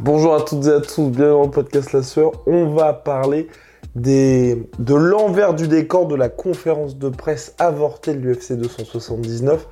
Bonjour 0.00 0.34
à 0.34 0.42
toutes 0.42 0.66
et 0.66 0.72
à 0.72 0.80
tous, 0.80 1.08
bienvenue 1.08 1.42
dans 1.44 1.48
podcast 1.48 1.94
La 1.94 2.02
Sueur. 2.02 2.32
On 2.46 2.74
va 2.74 2.92
parler 2.92 3.48
des, 3.94 4.68
de 4.78 4.94
l'envers 4.94 5.54
du 5.54 5.68
décor 5.68 6.06
de 6.06 6.14
la 6.14 6.28
conférence 6.28 6.98
de 6.98 7.08
presse 7.08 7.54
avortée 7.58 8.12
de 8.12 8.20
l'UFC 8.20 8.52
279. 8.52 9.66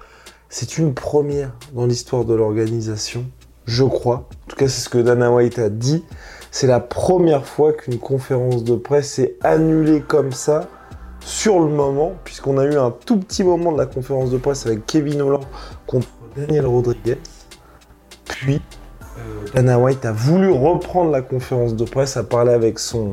C'est 0.48 0.78
une 0.78 0.95
première 0.95 1.52
dans 1.74 1.84
l'histoire 1.84 2.24
de 2.24 2.33
l'organisation, 2.33 3.27
je 3.66 3.84
crois. 3.84 4.27
En 4.47 4.48
tout 4.48 4.56
cas, 4.56 4.66
c'est 4.66 4.80
ce 4.80 4.88
que 4.88 4.97
Dana 4.97 5.30
White 5.30 5.59
a 5.59 5.69
dit. 5.69 6.02
C'est 6.50 6.69
la 6.69 6.80
première 6.80 7.45
fois 7.45 7.75
qu'une 7.75 7.98
conférence 7.98 8.64
de 8.64 8.77
presse 8.77 9.19
est 9.19 9.36
annulée 9.42 10.00
comme 10.00 10.33
ça 10.33 10.69
sur 11.20 11.61
le 11.61 11.69
moment, 11.69 12.12
puisqu'on 12.25 12.56
a 12.56 12.64
eu 12.64 12.77
un 12.77 12.91
tout 12.91 13.19
petit 13.19 13.45
moment 13.45 13.72
de 13.72 13.78
la 13.78 13.86
conférence 13.86 14.30
de 14.30 14.38
presse 14.38 14.64
avec 14.64 14.86
Kevin 14.86 15.20
Holland 15.20 15.45
contre 15.86 16.09
Daniel 16.34 16.64
Rodriguez. 16.64 17.19
Puis, 18.25 18.62
Dana 19.55 19.79
White 19.79 20.05
a 20.05 20.12
voulu 20.12 20.51
reprendre 20.51 21.11
la 21.11 21.23
conférence 21.23 21.77
de 21.77 21.84
presse, 21.84 22.17
a 22.17 22.25
parlé 22.25 22.53
avec 22.53 22.79
son, 22.79 23.12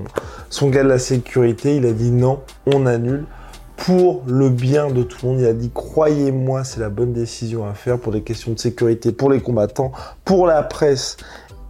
son 0.50 0.70
gars 0.70 0.84
de 0.84 0.90
la 0.90 1.00
sécurité. 1.00 1.76
Il 1.76 1.86
a 1.86 1.92
dit 1.92 2.12
non, 2.12 2.40
on 2.66 2.86
annule 2.86 3.26
pour 3.78 4.24
le 4.28 4.50
bien 4.50 4.90
de 4.90 5.04
tout 5.04 5.18
le 5.24 5.32
monde. 5.32 5.40
Il 5.42 5.46
a 5.46 5.54
dit 5.54 5.72
croyez-moi, 5.74 6.64
c'est 6.64 6.80
la 6.80 6.90
bonne 6.90 7.14
décision 7.14 7.68
à 7.68 7.74
faire 7.74 8.00
pour 8.00 8.12
les 8.12 8.22
questions 8.22 8.54
de 8.54 8.60
sécurité, 8.60 9.12
pour 9.12 9.32
les 9.32 9.42
combattants, 9.42 9.92
pour 10.26 10.48
la 10.48 10.64
presse 10.64 11.18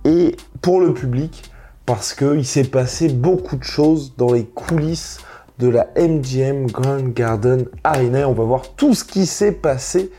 et 0.06 0.36
pour 0.62 0.80
le 0.80 0.94
public, 0.94 1.52
parce 1.86 2.14
qu'il 2.14 2.46
s'est 2.46 2.64
passé 2.64 3.10
beaucoup 3.10 3.58
de 3.58 3.64
choses 3.64 4.14
dans 4.18 4.32
les 4.32 4.46
coulisses 4.46 5.20
de 5.60 5.68
la 5.68 5.88
MGM 5.98 6.68
Grand 6.68 7.10
Garden 7.14 7.66
Arena. 7.84 8.28
On 8.28 8.34
va 8.34 8.44
voir 8.44 8.74
tout 8.76 8.94
ce 8.94 9.04
qui 9.04 9.26
s'est 9.26 9.52
passé 9.52 10.12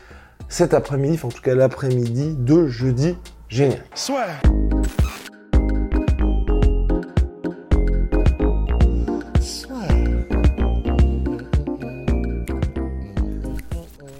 cet 0.47 0.73
après-midi, 0.73 1.15
enfin 1.15 1.29
en 1.29 1.31
tout 1.31 1.41
cas 1.41 1.55
l'après-midi 1.55 2.35
de 2.37 2.67
jeudi 2.67 3.15
générique. 3.53 3.81
Soit. 3.93 4.25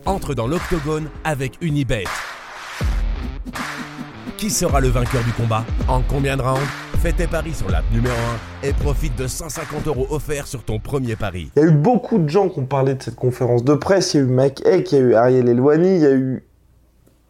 Entre 0.05 0.35
dans 0.35 0.45
l'octogone 0.47 1.09
avec 1.23 1.53
Unibet. 1.61 2.03
Qui 4.37 4.49
sera 4.49 4.79
le 4.79 4.89
vainqueur 4.89 5.23
du 5.23 5.31
combat? 5.31 5.65
En 5.87 6.01
combien 6.01 6.37
de 6.37 6.41
rounds? 6.41 6.59
Fais 7.01 7.13
tes 7.13 7.27
paris 7.27 7.53
sur 7.53 7.69
l'app 7.69 7.83
numéro 7.91 8.15
1 8.63 8.67
et 8.67 8.73
profite 8.73 9.17
de 9.17 9.27
150 9.27 9.87
euros 9.87 10.07
offerts 10.11 10.47
sur 10.47 10.63
ton 10.63 10.79
premier 10.79 11.15
pari. 11.15 11.51
Il 11.55 11.63
y 11.63 11.65
a 11.65 11.67
eu 11.67 11.71
beaucoup 11.71 12.17
de 12.17 12.29
gens 12.29 12.49
qui 12.49 12.59
ont 12.59 12.65
parlé 12.65 12.93
de 12.93 13.01
cette 13.01 13.15
conférence 13.15 13.63
de 13.63 13.73
presse. 13.73 14.13
Il 14.13 14.17
y 14.17 14.19
a 14.19 14.23
eu 14.23 14.29
Mike 14.29 14.65
Eck, 14.65 14.91
il 14.91 14.95
y 14.95 15.01
a 15.01 15.03
eu 15.03 15.13
Ariel 15.15 15.49
Elwani, 15.49 15.95
il 15.95 16.01
y 16.01 16.05
a 16.05 16.11
eu 16.11 16.43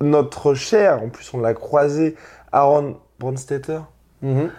notre 0.03 0.53
cher, 0.53 1.01
en 1.01 1.09
plus 1.09 1.33
on 1.33 1.39
l'a 1.39 1.53
croisé, 1.53 2.15
Aaron 2.51 2.97
Bronstetter. 3.19 3.79
Mhm. 4.21 4.49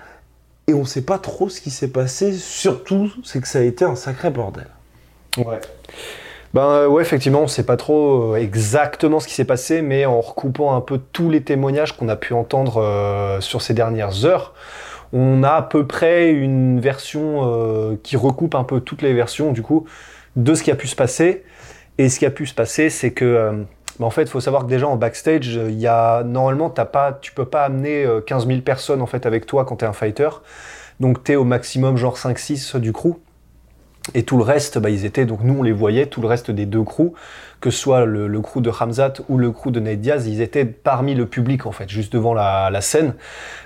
Et 0.67 0.75
on 0.75 0.81
ne 0.81 0.87
sait 0.87 1.03
pas 1.03 1.19
trop 1.19 1.49
ce 1.49 1.61
qui 1.61 1.71
s'est 1.71 1.89
passé. 1.89 2.33
Surtout, 2.33 3.13
c'est 3.23 3.41
que 3.41 3.49
ça 3.49 3.59
a 3.59 3.63
été 3.63 3.85
un 3.85 3.97
sacré 3.97 4.31
bordel. 4.31 4.69
Ouais. 5.37 5.61
Ben 6.55 6.63
euh, 6.63 6.87
ouais, 6.87 7.03
effectivement, 7.03 7.41
on 7.41 7.49
sait 7.49 7.67
pas 7.67 7.77
trop 7.77 8.35
euh, 8.35 8.37
exactement 8.37 9.19
ce 9.19 9.27
qui 9.27 9.35
s'est 9.35 9.45
passé, 9.45 9.83
mais 9.83 10.07
en 10.07 10.21
recoupant 10.21 10.75
un 10.75 10.81
peu 10.81 10.99
tous 11.13 11.29
les 11.29 11.43
témoignages 11.43 11.97
qu'on 11.97 12.09
a 12.09 12.17
pu 12.17 12.33
entendre 12.33 12.81
euh, 12.81 13.41
sur 13.41 13.61
ces 13.61 13.75
dernières 13.75 14.25
heures, 14.25 14.55
on 15.13 15.43
a 15.43 15.51
à 15.51 15.63
peu 15.63 15.87
près 15.87 16.31
une 16.31 16.81
version 16.81 17.43
euh, 17.45 17.97
qui 18.03 18.17
recoupe 18.17 18.55
un 18.55 18.65
peu 18.65 18.81
toutes 18.81 19.03
les 19.03 19.13
versions 19.13 19.53
du 19.53 19.63
coup 19.63 19.85
de 20.37 20.55
ce 20.55 20.63
qui 20.63 20.71
a 20.71 20.77
pu 20.77 20.87
se 20.87 20.97
passer. 20.97 21.45
Et 21.99 22.09
ce 22.09 22.19
qui 22.19 22.27
a 22.27 22.31
pu 22.31 22.47
se 22.47 22.55
passer, 22.55 22.89
c'est 22.91 23.13
que 23.13 23.65
euh, 23.95 24.01
ben, 24.01 24.07
en 24.07 24.11
fait, 24.11 24.23
il 24.23 24.29
faut 24.29 24.41
savoir 24.41 24.65
que 24.65 24.69
déjà 24.69 24.89
en 24.89 24.97
backstage, 24.97 25.55
il 25.55 25.79
y 25.79 25.87
a 25.87 26.23
normalement 26.25 26.71
t'as 26.71 26.85
pas, 26.85 27.13
tu 27.21 27.33
peux 27.33 27.45
pas 27.45 27.65
amener 27.65 28.05
euh, 28.05 28.21
15 28.21 28.47
000 28.47 28.61
personnes 28.61 29.03
en 29.03 29.07
fait 29.07 29.27
avec 29.27 29.47
toi 29.47 29.65
quand 29.65 29.77
t'es 29.77 29.87
un 29.87 29.93
fighter. 29.93 30.29
Donc 31.01 31.25
t'es 31.25 31.37
au 31.37 31.45
maximum 31.45 31.97
genre 31.97 32.17
5-6 32.17 32.79
du 32.79 32.93
crew. 32.93 33.17
Et 34.13 34.23
tout 34.23 34.37
le 34.37 34.43
reste, 34.43 34.79
bah, 34.79 34.91
ils 34.91 35.11
donc 35.27 35.41
nous 35.43 35.61
on 35.61 35.63
les 35.63 35.73
voyait, 35.73 36.07
tout 36.07 36.21
le 36.21 36.29
reste 36.29 36.51
des 36.51 36.67
deux 36.67 36.83
crews, 36.83 37.15
que 37.65 37.71
ce 37.71 37.79
soit 37.79 38.05
le, 38.05 38.29
le 38.29 38.41
crew 38.43 38.61
de 38.61 38.71
Hamzat 38.71 39.15
ou 39.31 39.39
le 39.39 39.51
crew 39.51 39.71
de 39.71 39.81
Nate 39.81 39.99
Diaz, 39.99 40.27
ils 40.29 40.43
étaient 40.43 40.67
parmi 40.67 41.15
le 41.15 41.25
public 41.25 41.65
en 41.65 41.73
fait, 41.73 41.89
juste 41.89 42.13
devant 42.13 42.35
la, 42.35 42.69
la 42.69 42.83
scène. 42.83 43.15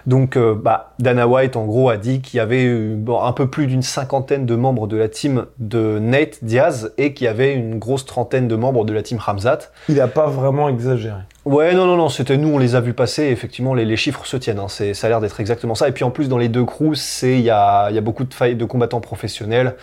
Donc 0.06 0.36
euh, 0.36 0.54
bah, 0.54 0.92
Dana 1.00 1.26
White 1.26 1.56
en 1.56 1.64
gros 1.64 1.90
a 1.90 1.96
dit 1.96 2.20
qu'il 2.20 2.36
y 2.36 2.40
avait 2.40 2.72
bon, 2.94 3.20
un 3.20 3.32
peu 3.32 3.50
plus 3.50 3.66
d'une 3.66 3.82
cinquantaine 3.82 4.46
de 4.46 4.54
membres 4.54 4.86
de 4.86 4.96
la 4.96 5.08
team 5.08 5.46
de 5.58 5.98
Nate 5.98 6.44
Diaz 6.44 6.92
et 6.96 7.12
qu'il 7.12 7.24
y 7.24 7.28
avait 7.28 7.52
une 7.54 7.80
grosse 7.80 8.06
trentaine 8.06 8.46
de 8.46 8.54
membres 8.54 8.84
de 8.84 8.92
la 8.92 9.02
team 9.02 9.18
Hamzat. 9.26 9.72
Il 9.88 9.96
n'a 9.96 10.06
pas 10.06 10.28
vraiment 10.28 10.68
exagéré. 10.68 11.22
Ouais, 11.44 11.74
non, 11.74 11.84
non, 11.84 11.96
non, 11.96 12.08
c'était 12.08 12.36
nous, 12.36 12.50
on 12.50 12.58
les 12.58 12.76
a 12.76 12.80
vus 12.80 12.94
passer. 12.94 13.24
et 13.24 13.30
Effectivement, 13.32 13.74
les, 13.74 13.84
les 13.84 13.96
chiffres 13.96 14.24
se 14.26 14.36
tiennent. 14.36 14.60
Hein, 14.60 14.68
ça 14.68 14.84
a 14.84 15.08
l'air 15.08 15.20
d'être 15.20 15.40
exactement 15.40 15.74
ça. 15.74 15.88
Et 15.88 15.92
puis 15.92 16.04
en 16.04 16.12
plus, 16.12 16.28
dans 16.28 16.38
les 16.38 16.48
deux 16.48 16.64
crews, 16.64 16.94
il 17.22 17.40
y 17.40 17.50
a, 17.50 17.90
y 17.90 17.98
a 17.98 18.00
beaucoup 18.00 18.22
de, 18.22 18.32
failles 18.32 18.54
de 18.54 18.64
combattants 18.64 19.00
professionnels. 19.00 19.74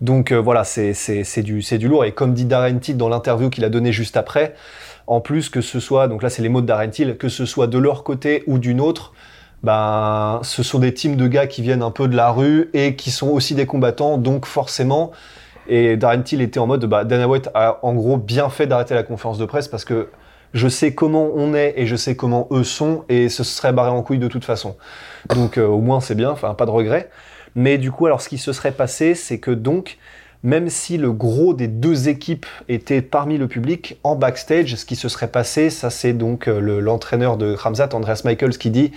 Donc 0.00 0.32
euh, 0.32 0.36
voilà, 0.36 0.64
c'est, 0.64 1.42
du, 1.42 1.60
du 1.60 1.88
lourd. 1.88 2.04
Et 2.04 2.12
comme 2.12 2.34
dit 2.34 2.44
Darren 2.44 2.78
Till 2.78 2.96
dans 2.96 3.08
l'interview 3.08 3.50
qu'il 3.50 3.64
a 3.64 3.68
donné 3.68 3.92
juste 3.92 4.16
après, 4.16 4.54
en 5.06 5.20
plus 5.20 5.48
que 5.48 5.60
ce 5.60 5.80
soit, 5.80 6.08
donc 6.08 6.22
là 6.22 6.30
c'est 6.30 6.42
les 6.42 6.48
mots 6.48 6.60
de 6.60 6.66
Darren 6.66 6.90
Till, 6.90 7.16
que 7.16 7.28
ce 7.28 7.46
soit 7.46 7.66
de 7.66 7.78
leur 7.78 8.04
côté 8.04 8.44
ou 8.46 8.58
d'une 8.58 8.80
autre, 8.80 9.12
ben 9.62 10.40
ce 10.42 10.62
sont 10.62 10.78
des 10.78 10.94
teams 10.94 11.16
de 11.16 11.26
gars 11.26 11.46
qui 11.46 11.62
viennent 11.62 11.82
un 11.82 11.90
peu 11.90 12.06
de 12.06 12.16
la 12.16 12.30
rue 12.30 12.70
et 12.74 12.94
qui 12.94 13.10
sont 13.10 13.28
aussi 13.28 13.54
des 13.54 13.66
combattants. 13.66 14.18
Donc 14.18 14.46
forcément, 14.46 15.10
et 15.68 15.96
Darren 15.96 16.22
Till 16.22 16.40
était 16.40 16.60
en 16.60 16.66
mode, 16.66 16.84
bah, 16.86 17.04
Dana 17.04 17.28
White 17.28 17.50
a 17.54 17.80
en 17.82 17.94
gros 17.94 18.16
bien 18.16 18.48
fait 18.48 18.66
d'arrêter 18.66 18.94
la 18.94 19.02
conférence 19.02 19.38
de 19.38 19.46
presse 19.46 19.68
parce 19.68 19.84
que 19.84 20.08
je 20.54 20.68
sais 20.68 20.94
comment 20.94 21.30
on 21.34 21.54
est 21.54 21.74
et 21.76 21.86
je 21.86 21.96
sais 21.96 22.16
comment 22.16 22.48
eux 22.50 22.64
sont 22.64 23.04
et 23.08 23.28
ce 23.28 23.44
serait 23.44 23.72
barré 23.72 23.90
en 23.90 24.02
couille 24.02 24.18
de 24.18 24.28
toute 24.28 24.44
façon. 24.44 24.76
Donc 25.34 25.58
euh, 25.58 25.66
au 25.66 25.80
moins 25.80 26.00
c'est 26.00 26.14
bien, 26.14 26.30
enfin 26.30 26.54
pas 26.54 26.64
de 26.64 26.70
regret. 26.70 27.10
Mais 27.58 27.76
du 27.76 27.90
coup, 27.90 28.06
alors 28.06 28.20
ce 28.22 28.28
qui 28.28 28.38
se 28.38 28.52
serait 28.52 28.70
passé, 28.70 29.16
c'est 29.16 29.40
que 29.40 29.50
donc, 29.50 29.98
même 30.44 30.68
si 30.68 30.98
le 30.98 31.10
gros 31.12 31.52
des 31.52 31.66
deux 31.66 32.08
équipes 32.08 32.46
était 32.68 33.02
parmi 33.02 33.38
le 33.38 33.48
public, 33.48 33.98
en 34.04 34.14
backstage, 34.14 34.76
ce 34.76 34.84
qui 34.84 34.94
se 34.94 35.08
serait 35.08 35.28
passé, 35.28 35.68
ça 35.68 35.90
c'est 35.90 36.12
donc 36.12 36.46
euh, 36.46 36.60
le- 36.60 36.78
l'entraîneur 36.78 37.36
de 37.36 37.54
Ramzat, 37.54 37.88
Andreas 37.92 38.22
Michaels, 38.24 38.56
qui 38.56 38.70
dit 38.70 38.92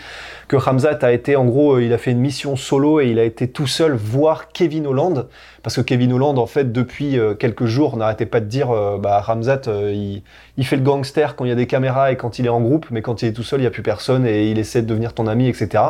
que 0.47 0.55
Ramzat 0.55 0.99
a 1.01 1.11
été, 1.11 1.35
en 1.35 1.45
gros, 1.45 1.75
euh, 1.77 1.83
il 1.83 1.93
a 1.93 1.97
fait 1.97 2.11
une 2.11 2.19
mission 2.19 2.55
solo 2.55 2.99
et 2.99 3.07
il 3.07 3.17
a 3.17 3.23
été 3.23 3.47
tout 3.47 3.65
seul 3.65 3.93
voir 3.93 4.49
Kevin 4.49 4.85
Holland, 4.85 5.27
parce 5.63 5.77
que 5.77 5.81
Kevin 5.81 6.13
Holland, 6.13 6.37
en 6.37 6.45
fait, 6.45 6.71
depuis 6.71 7.17
euh, 7.17 7.33
quelques 7.33 7.65
jours, 7.65 7.97
n'arrêtait 7.97 8.25
pas 8.27 8.39
de 8.39 8.45
dire, 8.45 8.69
bah, 8.99 9.19
Ramzat, 9.21 9.61
il, 9.67 10.21
fait 10.65 10.75
le 10.75 10.83
gangster 10.83 11.35
quand 11.35 11.45
il 11.45 11.49
y 11.49 11.51
a 11.51 11.55
des 11.55 11.65
caméras 11.65 12.11
et 12.11 12.17
quand 12.17 12.37
il 12.37 12.45
est 12.45 12.49
en 12.49 12.61
groupe, 12.61 12.85
mais 12.91 13.01
quand 13.01 13.23
il 13.23 13.29
est 13.29 13.33
tout 13.33 13.43
seul, 13.43 13.59
il 13.59 13.63
n'y 13.63 13.67
a 13.67 13.71
plus 13.71 13.81
personne 13.81 14.27
et 14.27 14.49
il 14.51 14.59
essaie 14.59 14.81
de 14.83 14.87
devenir 14.87 15.13
ton 15.13 15.25
ami, 15.25 15.47
etc. 15.47 15.83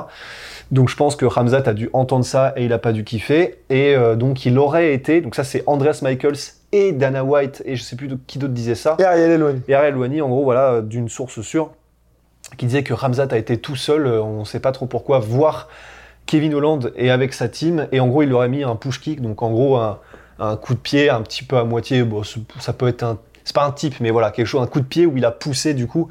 Donc 0.72 0.90
je 0.90 0.96
pense 0.96 1.18
que 1.18 1.26
Ramzat 1.26 1.64
a 1.66 1.74
dû 1.74 1.90
entendre 1.92 2.24
ça 2.24 2.54
et 2.56 2.64
il 2.66 2.72
a 2.72 2.78
pas 2.78 2.94
dû 2.94 3.04
kiffer. 3.04 3.56
Et 3.70 3.96
donc 4.16 4.46
il 4.46 4.58
aurait 4.58 4.94
été, 4.94 5.20
donc 5.20 5.36
ça 5.36 5.41
c'est 5.44 5.64
Andreas 5.68 6.00
Michaels 6.02 6.38
et 6.72 6.92
Dana 6.92 7.24
White, 7.24 7.62
et 7.66 7.76
je 7.76 7.84
sais 7.84 7.96
plus 7.96 8.10
qui 8.28 8.40
d'autre 8.40 8.54
disait 8.54 8.76
ça. 8.76 8.96
Et 9.00 9.04
Ariel 9.04 9.32
Elwani. 9.32 9.62
Et 9.68 9.74
Ariel 9.74 9.98
Wani, 9.98 10.22
en 10.22 10.30
gros, 10.30 10.44
voilà, 10.44 10.82
d'une 10.82 11.10
source 11.10 11.42
sûre, 11.42 11.72
qui 12.58 12.66
disait 12.66 12.84
que 12.84 12.94
Ramzat 12.94 13.28
a 13.32 13.38
été 13.38 13.58
tout 13.58 13.76
seul, 13.76 14.08
euh, 14.08 14.22
on 14.22 14.42
ne 14.42 14.46
sait 14.46 14.60
pas 14.60 14.72
trop 14.72 14.86
pourquoi, 14.86 15.20
voir 15.20 15.68
Kevin 16.26 16.54
Holland 16.54 16.92
et 16.96 17.12
avec 17.12 17.34
sa 17.34 17.50
team, 17.50 17.88
et 17.92 18.00
en 18.00 18.08
gros, 18.08 18.24
il 18.24 18.30
leur 18.30 18.42
a 18.42 18.48
mis 18.48 18.64
un 18.64 18.76
push 18.76 19.00
kick, 19.00 19.22
donc 19.22 19.42
en 19.42 19.52
gros, 19.52 19.78
un, 19.78 20.00
un 20.40 20.56
coup 20.56 20.74
de 20.74 20.80
pied, 20.80 21.10
un 21.10 21.22
petit 21.22 21.44
peu 21.44 21.58
à 21.58 21.64
moitié, 21.64 22.04
bon, 22.04 22.24
ça 22.60 22.74
peut 22.74 22.88
être 22.88 23.04
un, 23.04 23.20
c'est 23.44 23.56
pas 23.56 23.66
un 23.66 23.72
type, 23.72 24.00
mais 24.00 24.12
voilà, 24.12 24.32
quelque 24.32 24.48
chose, 24.48 24.62
un 24.62 24.68
coup 24.68 24.80
de 24.80 24.86
pied 24.86 25.06
où 25.06 25.18
il 25.18 25.26
a 25.26 25.32
poussé, 25.32 25.74
du 25.74 25.88
coup, 25.88 26.10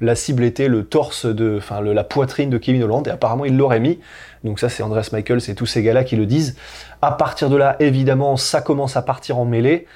la 0.00 0.14
cible 0.14 0.44
était 0.44 0.68
le 0.68 0.84
torse 0.84 1.26
de, 1.26 1.56
enfin, 1.58 1.80
la 1.80 2.04
poitrine 2.04 2.50
de 2.50 2.58
Kevin 2.58 2.82
Holland, 2.84 3.06
et 3.06 3.10
apparemment, 3.10 3.44
il 3.44 3.56
l'aurait 3.56 3.80
mis. 3.80 3.98
Donc 4.44 4.60
ça, 4.60 4.68
c'est 4.68 4.84
Andreas 4.84 5.10
Michaels 5.12 5.40
et 5.48 5.54
tous 5.56 5.66
ces 5.66 5.82
gars-là 5.82 6.04
qui 6.04 6.14
le 6.14 6.24
disent. 6.24 6.56
À 7.00 7.12
partir 7.12 7.48
de 7.48 7.56
là, 7.56 7.76
évidemment, 7.80 8.36
ça 8.36 8.60
commence 8.60 8.96
à 8.96 9.02
partir 9.02 9.38
en 9.38 9.44
mêlée. 9.44 9.86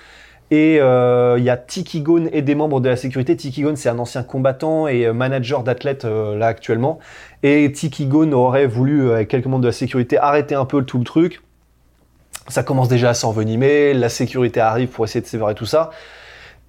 Et 0.52 0.78
euh, 0.80 1.36
il 1.38 1.44
y 1.44 1.50
a 1.50 1.56
Tiki 1.56 2.02
Gone 2.02 2.28
et 2.30 2.42
des 2.42 2.54
membres 2.54 2.80
de 2.80 2.88
la 2.90 2.96
sécurité. 2.96 3.34
Tiki 3.36 3.62
Gone, 3.62 3.74
c'est 3.74 3.88
un 3.88 3.98
ancien 3.98 4.22
combattant 4.22 4.86
et 4.86 5.06
euh, 5.06 5.14
manager 5.14 5.62
d'athlètes 5.62 6.04
euh, 6.04 6.36
là 6.36 6.46
actuellement. 6.46 6.98
Et 7.42 7.72
Tiki 7.72 8.04
Gone 8.04 8.34
aurait 8.34 8.66
voulu, 8.66 9.08
euh, 9.08 9.14
avec 9.14 9.28
quelques 9.28 9.46
membres 9.46 9.62
de 9.62 9.68
la 9.68 9.72
sécurité, 9.72 10.18
arrêter 10.18 10.54
un 10.54 10.66
peu 10.66 10.82
tout 10.82 10.98
le 10.98 11.04
truc. 11.04 11.40
Ça 12.48 12.62
commence 12.62 12.88
déjà 12.88 13.08
à 13.08 13.14
s'envenimer. 13.14 13.94
La 13.94 14.10
sécurité 14.10 14.60
arrive 14.60 14.88
pour 14.88 15.06
essayer 15.06 15.22
de 15.22 15.26
séparer 15.26 15.54
tout 15.54 15.64
ça. 15.64 15.88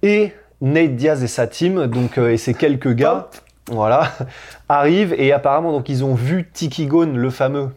Et 0.02 0.32
Nate 0.62 0.96
Diaz 0.96 1.22
et 1.22 1.28
sa 1.28 1.46
team, 1.46 1.86
donc 1.86 2.16
et 2.16 2.38
ces 2.38 2.54
quelques 2.54 2.94
gars, 2.94 3.28
voilà, 3.70 4.12
arrivent 4.70 5.14
et 5.18 5.32
apparemment 5.32 5.72
donc 5.72 5.90
ils 5.90 6.04
ont 6.04 6.14
vu 6.14 6.48
Tiki 6.50 6.86
Gone, 6.86 7.18
le 7.18 7.30
fameux, 7.30 7.68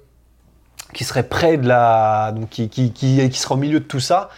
qui 0.97 1.03
serait 1.03 1.23
près 1.23 1.57
de 1.57 1.67
la, 1.67 2.33
donc 2.35 2.49
qui, 2.49 2.69
qui, 2.69 2.91
qui, 2.91 3.29
sera 3.33 3.55
au 3.55 3.57
milieu 3.57 3.79
de 3.79 3.85
tout 3.85 3.99
ça. 3.99 4.29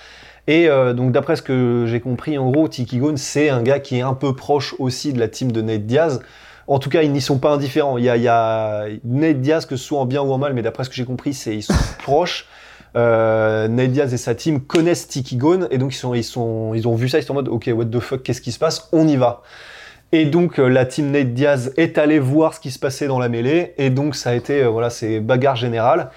Et 0.47 0.67
donc 0.95 1.11
d'après 1.11 1.35
ce 1.35 1.43
que 1.43 1.85
j'ai 1.87 1.99
compris, 1.99 2.37
en 2.39 2.49
gros, 2.49 2.67
Tiki 2.67 2.97
Gone, 2.97 3.17
c'est 3.17 3.49
un 3.49 3.61
gars 3.61 3.79
qui 3.79 3.99
est 3.99 4.01
un 4.01 4.15
peu 4.15 4.35
proche 4.35 4.73
aussi 4.79 5.13
de 5.13 5.19
la 5.19 5.27
team 5.27 5.51
de 5.51 5.61
Nate 5.61 5.85
Diaz. 5.85 6.21
En 6.67 6.79
tout 6.79 6.89
cas, 6.89 7.01
ils 7.03 7.11
n'y 7.11 7.21
sont 7.21 7.37
pas 7.37 7.51
indifférents. 7.51 7.97
Il 7.97 8.03
y 8.03 8.09
a, 8.09 8.87
il 8.89 8.99
Nate 9.03 9.41
Diaz, 9.41 9.65
que 9.65 9.75
ce 9.75 9.83
soit 9.83 9.99
en 9.99 10.05
bien 10.05 10.21
ou 10.21 10.31
en 10.31 10.37
mal, 10.37 10.53
mais 10.53 10.61
d'après 10.61 10.83
ce 10.83 10.89
que 10.89 10.95
j'ai 10.95 11.05
compris, 11.05 11.33
c'est 11.33 11.55
ils 11.55 11.63
sont 11.63 11.73
proches. 12.03 12.47
Euh, 12.95 13.67
Nate 13.67 13.91
Diaz 13.91 14.13
et 14.13 14.17
sa 14.17 14.33
team 14.33 14.61
connaissent 14.61 15.07
Tiki 15.07 15.35
Gone 15.35 15.67
et 15.69 15.77
donc 15.77 15.93
ils 15.93 15.97
sont, 15.97 16.13
ils 16.15 16.23
sont, 16.23 16.73
ils 16.73 16.87
ont 16.87 16.95
vu 16.95 17.07
ça, 17.07 17.19
ils 17.19 17.23
sont 17.23 17.33
en 17.33 17.35
mode 17.35 17.47
ok, 17.47 17.69
what 17.73 17.85
the 17.85 17.99
fuck, 17.99 18.23
qu'est-ce 18.23 18.41
qui 18.41 18.51
se 18.51 18.59
passe? 18.59 18.89
On 18.91 19.07
y 19.07 19.15
va. 19.15 19.43
Et 20.11 20.25
donc 20.25 20.59
euh, 20.59 20.67
la 20.67 20.85
team 20.85 21.11
Nate 21.11 21.33
Diaz 21.33 21.71
est 21.77 21.99
allée 21.99 22.17
voir 22.17 22.55
ce 22.55 22.59
qui 22.59 22.71
se 22.71 22.79
passait 22.79 23.05
dans 23.05 23.19
la 23.19 23.29
mêlée 23.29 23.73
et 23.77 23.91
donc 23.91 24.15
ça 24.15 24.31
a 24.31 24.33
été 24.33 24.63
euh, 24.63 24.69
voilà, 24.69 24.89
c'est 24.89 25.19
bagarre 25.19 25.55
générale. 25.55 26.09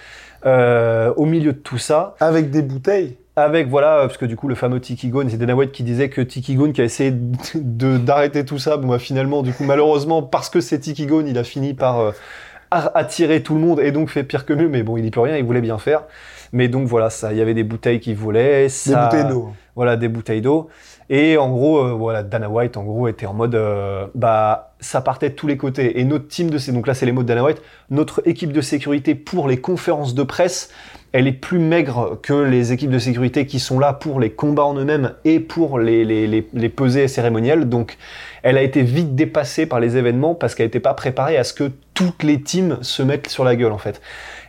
Euh, 0.47 1.13
au 1.17 1.25
milieu 1.27 1.53
de 1.53 1.59
tout 1.59 1.79
ça, 1.79 2.15
Avec 2.21 2.51
des 2.51 2.63
bouteilles. 2.63 3.17
avec 3.37 3.69
voilà, 3.69 3.99
parce 4.01 4.17
que 4.17 4.27
du 4.27 4.37
coup 4.37 4.49
le 4.49 4.55
fameux 4.55 4.81
Tiki 4.81 5.09
Gone, 5.09 5.31
c'est 5.31 5.37
Dana 5.37 5.55
White 5.55 5.73
qui 5.73 5.83
disait 5.85 6.09
que 6.09 6.21
Tiki 6.21 6.55
Gone 6.57 6.73
qui 6.73 6.81
a 6.81 6.85
essayé 6.85 7.13
de 7.55 7.97
d'arrêter 7.97 8.45
tout 8.45 8.59
ça, 8.59 8.77
bon 8.77 8.89
bah, 8.89 8.99
finalement 8.99 9.43
du 9.43 9.53
coup 9.53 9.65
malheureusement 9.65 10.23
parce 10.23 10.51
que 10.51 10.61
c'est 10.61 10.79
Tiki 10.81 11.07
Gone, 11.07 11.29
il 11.29 11.39
a 11.39 11.45
fini 11.45 11.75
par 11.75 12.01
euh, 12.01 12.11
attirer 12.71 13.43
tout 13.43 13.55
le 13.55 13.61
monde 13.61 13.81
et 13.81 13.93
donc 13.93 14.09
fait 14.09 14.25
pire 14.25 14.45
que 14.45 14.53
mieux, 14.53 14.69
mais 14.69 14.83
bon 14.83 14.97
il 14.97 15.05
y 15.05 15.11
peut 15.11 15.21
rien, 15.21 15.37
il 15.37 15.45
voulait 15.45 15.61
bien 15.61 15.79
faire. 15.79 16.03
Mais 16.53 16.69
donc 16.69 16.87
voilà, 16.87 17.09
ça, 17.09 17.33
il 17.33 17.39
y 17.39 17.41
avait 17.41 17.55
des 17.55 17.65
bouteilles 17.65 18.01
qu'il 18.01 18.15
voulait, 18.17 18.67
Des 18.87 18.95
bouteilles 18.95 19.29
d'eau. 19.29 19.53
voilà, 19.75 19.97
des 19.97 20.09
bouteilles 20.09 20.43
d'eau. 20.43 20.69
Et 21.15 21.37
en 21.37 21.51
gros, 21.51 21.77
euh, 21.77 21.93
voilà, 21.93 22.23
Dana 22.23 22.49
White, 22.49 22.79
en 22.79 22.85
gros, 22.85 23.07
était 23.07 23.27
en 23.27 23.35
mode, 23.35 23.55
euh, 23.55 24.07
bah, 24.15 24.73
ça 24.81 25.03
partait 25.03 25.29
de 25.29 25.35
tous 25.35 25.47
les 25.47 25.59
côtés. 25.59 26.01
Et 26.01 26.05
notre 26.05 26.27
team 26.27 26.49
de, 26.49 26.73
donc 26.73 26.87
là, 26.87 26.95
c'est 26.95 27.05
les 27.05 27.13
mots 27.13 27.23
de 27.23 27.29
Dana 27.29 27.45
White, 27.45 27.61
notre 27.91 28.27
équipe 28.27 28.51
de 28.51 28.63
sécurité 28.63 29.15
pour 29.15 29.47
les 29.47 29.59
conférences 29.59 30.15
de 30.15 30.23
presse, 30.23 30.71
elle 31.13 31.27
est 31.27 31.33
plus 31.33 31.59
maigre 31.59 32.19
que 32.23 32.33
les 32.33 32.73
équipes 32.73 32.91
de 32.91 32.99
sécurité 32.99 33.45
qui 33.45 33.61
sont 33.61 33.79
là 33.79 33.93
pour 33.93 34.21
les 34.21 34.31
combats 34.31 34.65
en 34.65 34.75
eux-mêmes 34.75 35.13
et 35.27 35.39
pour 35.39 35.79
les, 35.79 36.07
les, 36.07 36.27
les, 36.27 36.49
les 36.51 36.69
pesées 36.71 37.09
cérémonielles. 37.09 37.69
Donc, 37.69 37.99
elle 38.43 38.57
a 38.57 38.63
été 38.63 38.81
vite 38.81 39.15
dépassée 39.15 39.67
par 39.67 39.81
les 39.81 39.99
événements 39.99 40.35
parce 40.35 40.55
qu'elle 40.55 40.69
n'était 40.69 40.81
pas 40.81 40.95
préparée 40.95 41.37
à 41.37 41.45
ce 41.45 41.53
que 41.53 41.71
toutes 41.93 42.23
les 42.23 42.41
teams 42.41 42.79
se 42.81 43.03
mettent 43.03 43.29
sur 43.29 43.45
la 43.45 43.55
gueule, 43.55 43.73
en 43.73 43.79
fait. 43.79 44.01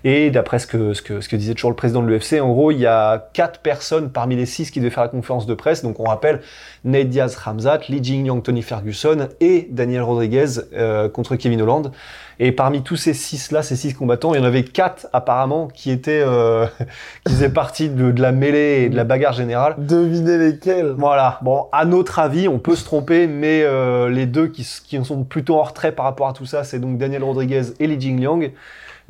Et 0.06 0.32
d'après 0.32 0.60
ce 0.60 0.68
que, 0.68 0.94
ce, 0.94 1.02
que, 1.02 1.22
ce 1.22 1.30
que 1.30 1.36
disait 1.38 1.54
toujours 1.54 1.70
le 1.70 1.78
président 1.78 2.02
de 2.02 2.08
l'UFC, 2.08 2.42
en 2.42 2.50
gros, 2.50 2.72
il 2.72 2.80
y 2.80 2.86
a 2.86 3.30
quatre 3.34 3.62
personnes 3.62 4.12
parmi 4.12 4.36
les 4.36 4.46
six 4.46 4.70
qui 4.70 4.80
devaient 4.80 4.90
faire 4.90 5.04
la 5.04 5.10
conférence 5.10 5.46
de 5.46 5.54
presse. 5.54 5.82
Donc 5.82 6.00
on 6.00 6.04
rappelle 6.04 6.42
Nate 6.84 7.08
Diaz, 7.08 7.38
Ramzat, 7.38 7.80
Lee 7.88 8.04
Jingyang, 8.04 8.44
Tony 8.44 8.62
Ferguson 8.64 9.30
et 9.40 9.68
Daniel 9.72 10.02
Rodriguez 10.02 10.60
euh, 10.74 11.08
contre 11.08 11.38
Kevin 11.38 11.62
Holland. 11.62 11.92
Et 12.40 12.52
parmi 12.52 12.84
tous 12.84 12.98
ces 12.98 13.14
six-là, 13.14 13.64
ces 13.64 13.78
six 13.78 13.94
combattants, 13.94 14.34
il 14.34 14.40
y 14.40 14.42
en 14.42 14.46
avait 14.46 14.64
quatre 14.64 15.08
apparemment 15.14 15.70
qui 15.70 15.92
étaient, 15.92 16.24
euh, 16.26 16.66
qui 17.26 17.34
faisaient 17.34 17.50
partie 17.50 17.90
de, 17.90 18.12
de 18.12 18.22
la 18.22 18.34
mêlée 18.34 18.84
et 18.84 18.90
de 18.90 18.98
la 18.98 19.06
bagarre 19.06 19.34
générale. 19.34 19.76
Devinez 19.78 20.38
lesquels. 20.38 20.96
Voilà. 20.98 21.40
Bon, 21.44 21.68
à 21.72 21.86
notre 21.86 22.20
avis, 22.20 22.50
on 22.50 22.60
peut 22.60 22.76
se 22.76 22.84
tromper, 22.84 23.28
mais 23.28 23.62
euh, 23.64 24.10
les 24.10 24.26
deux 24.26 24.48
qui, 24.48 24.68
qui 24.86 24.98
en 24.98 25.06
sont 25.06 25.24
plutôt 25.24 25.60
en 25.60 25.64
retrait 25.64 25.94
par 25.94 26.06
rapport 26.06 26.28
à 26.28 26.34
tout 26.34 26.46
ça, 26.46 26.66
c'est 26.66 26.80
donc 26.80 26.98
Daniel 26.98 27.24
Rodriguez 27.24 27.64
et 27.80 27.88
Li 27.88 28.02
Jingliang. 28.02 28.52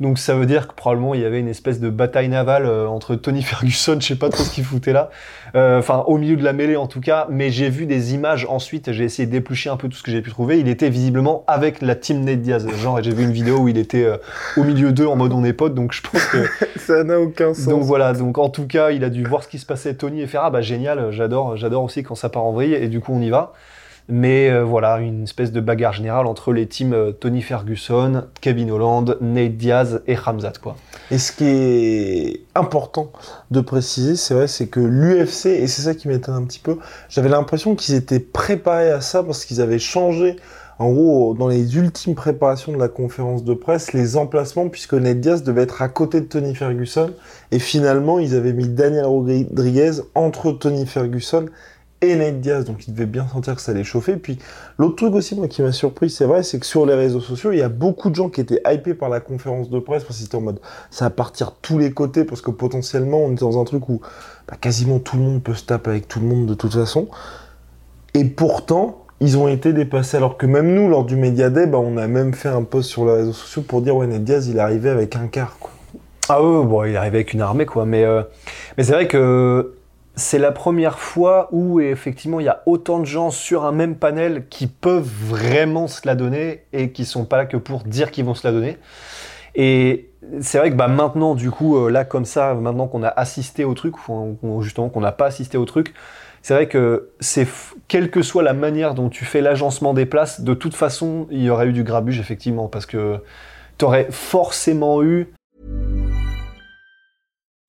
Donc 0.00 0.18
ça 0.18 0.34
veut 0.34 0.46
dire 0.46 0.68
que 0.68 0.74
probablement 0.74 1.14
il 1.14 1.20
y 1.20 1.24
avait 1.24 1.40
une 1.40 1.48
espèce 1.48 1.80
de 1.80 1.88
bataille 1.88 2.28
navale 2.28 2.66
euh, 2.66 2.86
entre 2.86 3.14
Tony 3.14 3.42
Ferguson, 3.44 3.96
je 4.00 4.06
sais 4.06 4.16
pas 4.16 4.28
trop 4.28 4.42
ce 4.42 4.50
qu'il 4.50 4.64
foutait 4.64 4.92
là, 4.92 5.10
Euh, 5.54 5.78
enfin 5.78 6.02
au 6.08 6.18
milieu 6.18 6.36
de 6.36 6.42
la 6.42 6.52
mêlée 6.52 6.76
en 6.76 6.88
tout 6.88 7.00
cas, 7.00 7.28
mais 7.30 7.50
j'ai 7.50 7.68
vu 7.70 7.86
des 7.86 8.12
images 8.14 8.44
ensuite, 8.50 8.90
j'ai 8.90 9.04
essayé 9.04 9.26
d'éplucher 9.26 9.70
un 9.70 9.76
peu 9.76 9.88
tout 9.88 9.96
ce 9.96 10.02
que 10.02 10.10
j'ai 10.10 10.20
pu 10.20 10.30
trouver, 10.30 10.58
il 10.58 10.66
était 10.68 10.90
visiblement 10.90 11.44
avec 11.46 11.80
la 11.80 11.94
team 11.94 12.24
Nate 12.24 12.40
Diaz, 12.40 12.66
genre 12.82 13.00
j'ai 13.02 13.14
vu 13.14 13.22
une 13.22 13.30
vidéo 13.30 13.58
où 13.58 13.68
il 13.68 13.78
était 13.78 14.04
euh, 14.04 14.16
au 14.56 14.64
milieu 14.64 14.92
d'eux 14.92 15.06
en 15.06 15.14
mode 15.14 15.32
on 15.32 15.44
est 15.44 15.52
potes, 15.52 15.74
donc 15.74 15.92
je 15.92 16.02
pense 16.02 16.24
que 16.26 16.38
Ça 16.76 17.04
n'a 17.04 17.20
aucun 17.20 17.54
sens. 17.54 17.68
donc 17.68 17.82
voilà, 17.84 18.12
donc 18.12 18.36
en 18.36 18.48
tout 18.48 18.66
cas, 18.66 18.90
il 18.90 19.04
a 19.04 19.10
dû 19.10 19.24
voir 19.24 19.42
ce 19.42 19.48
qui 19.48 19.58
se 19.58 19.66
passait. 19.66 19.94
Tony 19.94 20.22
et 20.22 20.28
ah 20.34 20.50
bah 20.50 20.60
génial, 20.60 21.10
j'adore, 21.12 21.56
j'adore 21.56 21.84
aussi 21.84 22.02
quand 22.02 22.14
ça 22.14 22.28
part 22.28 22.44
en 22.44 22.52
vrille. 22.52 22.74
Et 22.74 22.88
du 22.88 23.00
coup 23.00 23.12
on 23.14 23.22
y 23.22 23.30
va. 23.30 23.52
Mais 24.08 24.50
euh, 24.50 24.64
voilà, 24.64 24.98
une 24.98 25.22
espèce 25.22 25.50
de 25.50 25.60
bagarre 25.60 25.94
générale 25.94 26.26
entre 26.26 26.52
les 26.52 26.66
teams 26.66 26.92
euh, 26.92 27.12
Tony 27.12 27.40
Ferguson, 27.40 28.24
Kevin 28.42 28.70
Holland, 28.70 29.16
Nate 29.22 29.56
Diaz 29.56 30.02
et 30.06 30.14
Ramzat 30.14 30.52
quoi. 30.62 30.76
Et 31.10 31.16
ce 31.16 31.32
qui 31.32 31.44
est 31.44 32.40
important 32.54 33.12
de 33.50 33.60
préciser, 33.60 34.16
c'est 34.16 34.34
vrai, 34.34 34.46
c'est 34.46 34.66
que 34.66 34.80
l'UFC, 34.80 35.46
et 35.46 35.66
c'est 35.66 35.82
ça 35.82 35.94
qui 35.94 36.08
m'étonne 36.08 36.34
un 36.34 36.44
petit 36.44 36.58
peu, 36.58 36.78
j'avais 37.08 37.30
l'impression 37.30 37.74
qu'ils 37.74 37.94
étaient 37.94 38.20
préparés 38.20 38.90
à 38.90 39.00
ça 39.00 39.22
parce 39.22 39.46
qu'ils 39.46 39.62
avaient 39.62 39.78
changé, 39.78 40.36
en 40.78 40.90
gros, 40.92 41.34
dans 41.34 41.48
les 41.48 41.76
ultimes 41.76 42.14
préparations 42.14 42.72
de 42.72 42.78
la 42.78 42.88
conférence 42.88 43.44
de 43.44 43.54
presse, 43.54 43.92
les 43.92 44.16
emplacements, 44.16 44.68
puisque 44.68 44.94
Ned 44.94 45.20
Diaz 45.20 45.42
devait 45.44 45.62
être 45.62 45.82
à 45.82 45.88
côté 45.88 46.20
de 46.20 46.26
Tony 46.26 46.54
Ferguson, 46.54 47.12
et 47.52 47.58
finalement, 47.58 48.18
ils 48.18 48.34
avaient 48.34 48.52
mis 48.52 48.68
Daniel 48.68 49.06
Rodriguez 49.06 49.92
entre 50.14 50.52
Tony 50.52 50.84
Ferguson 50.84 51.46
et 52.10 52.32
Diaz, 52.32 52.64
donc 52.64 52.86
il 52.86 52.94
devait 52.94 53.06
bien 53.06 53.26
sentir 53.28 53.54
que 53.54 53.60
ça 53.60 53.72
allait 53.72 53.84
chauffer. 53.84 54.16
Puis 54.16 54.38
l'autre 54.78 54.96
truc 54.96 55.14
aussi, 55.14 55.34
moi, 55.34 55.48
qui 55.48 55.62
m'a 55.62 55.72
surpris, 55.72 56.10
c'est 56.10 56.24
vrai, 56.24 56.42
c'est 56.42 56.58
que 56.58 56.66
sur 56.66 56.86
les 56.86 56.94
réseaux 56.94 57.20
sociaux, 57.20 57.52
il 57.52 57.58
y 57.58 57.62
a 57.62 57.68
beaucoup 57.68 58.10
de 58.10 58.14
gens 58.14 58.28
qui 58.28 58.40
étaient 58.40 58.62
hypés 58.66 58.94
par 58.94 59.08
la 59.08 59.20
conférence 59.20 59.70
de 59.70 59.78
presse, 59.78 60.04
parce 60.04 60.18
qu'ils 60.18 60.26
étaient 60.26 60.36
en 60.36 60.42
mode, 60.42 60.60
ça 60.90 61.06
va 61.06 61.10
partir 61.10 61.52
tous 61.62 61.78
les 61.78 61.92
côtés, 61.92 62.24
parce 62.24 62.40
que 62.40 62.50
potentiellement, 62.50 63.18
on 63.18 63.32
est 63.32 63.40
dans 63.40 63.60
un 63.60 63.64
truc 63.64 63.88
où 63.88 64.00
bah, 64.48 64.56
quasiment 64.60 64.98
tout 64.98 65.16
le 65.16 65.22
monde 65.22 65.42
peut 65.42 65.54
se 65.54 65.64
taper 65.64 65.90
avec 65.90 66.08
tout 66.08 66.20
le 66.20 66.26
monde 66.26 66.46
de 66.46 66.54
toute 66.54 66.74
façon. 66.74 67.08
Et 68.14 68.24
pourtant, 68.24 69.04
ils 69.20 69.38
ont 69.38 69.48
été 69.48 69.72
dépassés, 69.72 70.16
alors 70.16 70.36
que 70.36 70.46
même 70.46 70.74
nous, 70.74 70.88
lors 70.88 71.04
du 71.04 71.16
Media 71.16 71.50
Day, 71.50 71.66
bah, 71.66 71.78
on 71.78 71.96
a 71.96 72.06
même 72.06 72.34
fait 72.34 72.48
un 72.48 72.62
post 72.62 72.90
sur 72.90 73.06
les 73.06 73.12
réseaux 73.12 73.32
sociaux 73.32 73.62
pour 73.62 73.82
dire, 73.82 73.96
ouais, 73.96 74.06
Nate 74.06 74.24
Diaz, 74.24 74.48
il 74.48 74.56
est 74.56 74.60
arrivé 74.60 74.90
avec 74.90 75.16
un 75.16 75.28
quart, 75.28 75.56
quoi. 75.58 75.70
Ah 76.28 76.42
ouais, 76.42 76.64
bon, 76.64 76.84
il 76.84 76.94
est 76.94 76.96
arrivé 76.96 77.18
avec 77.18 77.34
une 77.34 77.42
armée 77.42 77.66
quoi, 77.66 77.84
mais 77.84 78.02
euh, 78.02 78.22
mais 78.78 78.84
c'est 78.84 78.92
vrai 78.92 79.06
que 79.06 79.74
c'est 80.16 80.38
la 80.38 80.52
première 80.52 80.98
fois 80.98 81.48
où 81.50 81.80
effectivement 81.80 82.40
il 82.40 82.46
y 82.46 82.48
a 82.48 82.62
autant 82.66 83.00
de 83.00 83.04
gens 83.04 83.30
sur 83.30 83.64
un 83.64 83.72
même 83.72 83.96
panel 83.96 84.46
qui 84.48 84.66
peuvent 84.66 85.02
vraiment 85.02 85.88
se 85.88 86.06
la 86.06 86.14
donner 86.14 86.62
et 86.72 86.92
qui 86.92 87.04
sont 87.04 87.24
pas 87.24 87.36
là 87.36 87.46
que 87.46 87.56
pour 87.56 87.80
dire 87.80 88.10
qu'ils 88.10 88.24
vont 88.24 88.34
se 88.34 88.46
la 88.46 88.52
donner. 88.52 88.78
Et 89.56 90.10
c'est 90.40 90.58
vrai 90.58 90.70
que 90.70 90.76
bah, 90.76 90.88
maintenant, 90.88 91.34
du 91.34 91.50
coup, 91.50 91.76
euh, 91.76 91.90
là, 91.90 92.04
comme 92.04 92.24
ça, 92.24 92.54
maintenant 92.54 92.86
qu'on 92.86 93.02
a 93.02 93.08
assisté 93.08 93.64
au 93.64 93.74
truc, 93.74 94.08
ou 94.08 94.62
justement 94.62 94.88
qu'on 94.88 95.00
n'a 95.00 95.12
pas 95.12 95.26
assisté 95.26 95.58
au 95.58 95.64
truc, 95.64 95.94
c'est 96.42 96.54
vrai 96.54 96.68
que 96.68 97.10
c'est 97.20 97.46
quelle 97.88 98.10
que 98.10 98.22
soit 98.22 98.42
la 98.42 98.52
manière 98.52 98.94
dont 98.94 99.08
tu 99.08 99.24
fais 99.24 99.40
l'agencement 99.40 99.94
des 99.94 100.06
places, 100.06 100.40
de 100.40 100.54
toute 100.54 100.74
façon, 100.74 101.26
il 101.30 101.42
y 101.42 101.50
aurait 101.50 101.68
eu 101.68 101.72
du 101.72 101.84
grabuge, 101.84 102.20
effectivement, 102.20 102.68
parce 102.68 102.86
que 102.86 103.18
tu 103.78 103.84
aurais 103.84 104.08
forcément 104.10 105.02
eu 105.02 105.28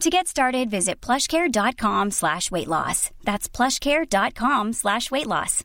To 0.00 0.10
get 0.10 0.26
started, 0.26 0.70
visit 0.70 1.00
plushcare.com 1.00 2.10
slash 2.10 2.50
weight 2.50 2.68
loss. 2.68 3.10
That's 3.24 3.48
plushcare.com 3.48 4.72
slash 4.72 5.10
weight 5.10 5.26
loss. 5.26 5.62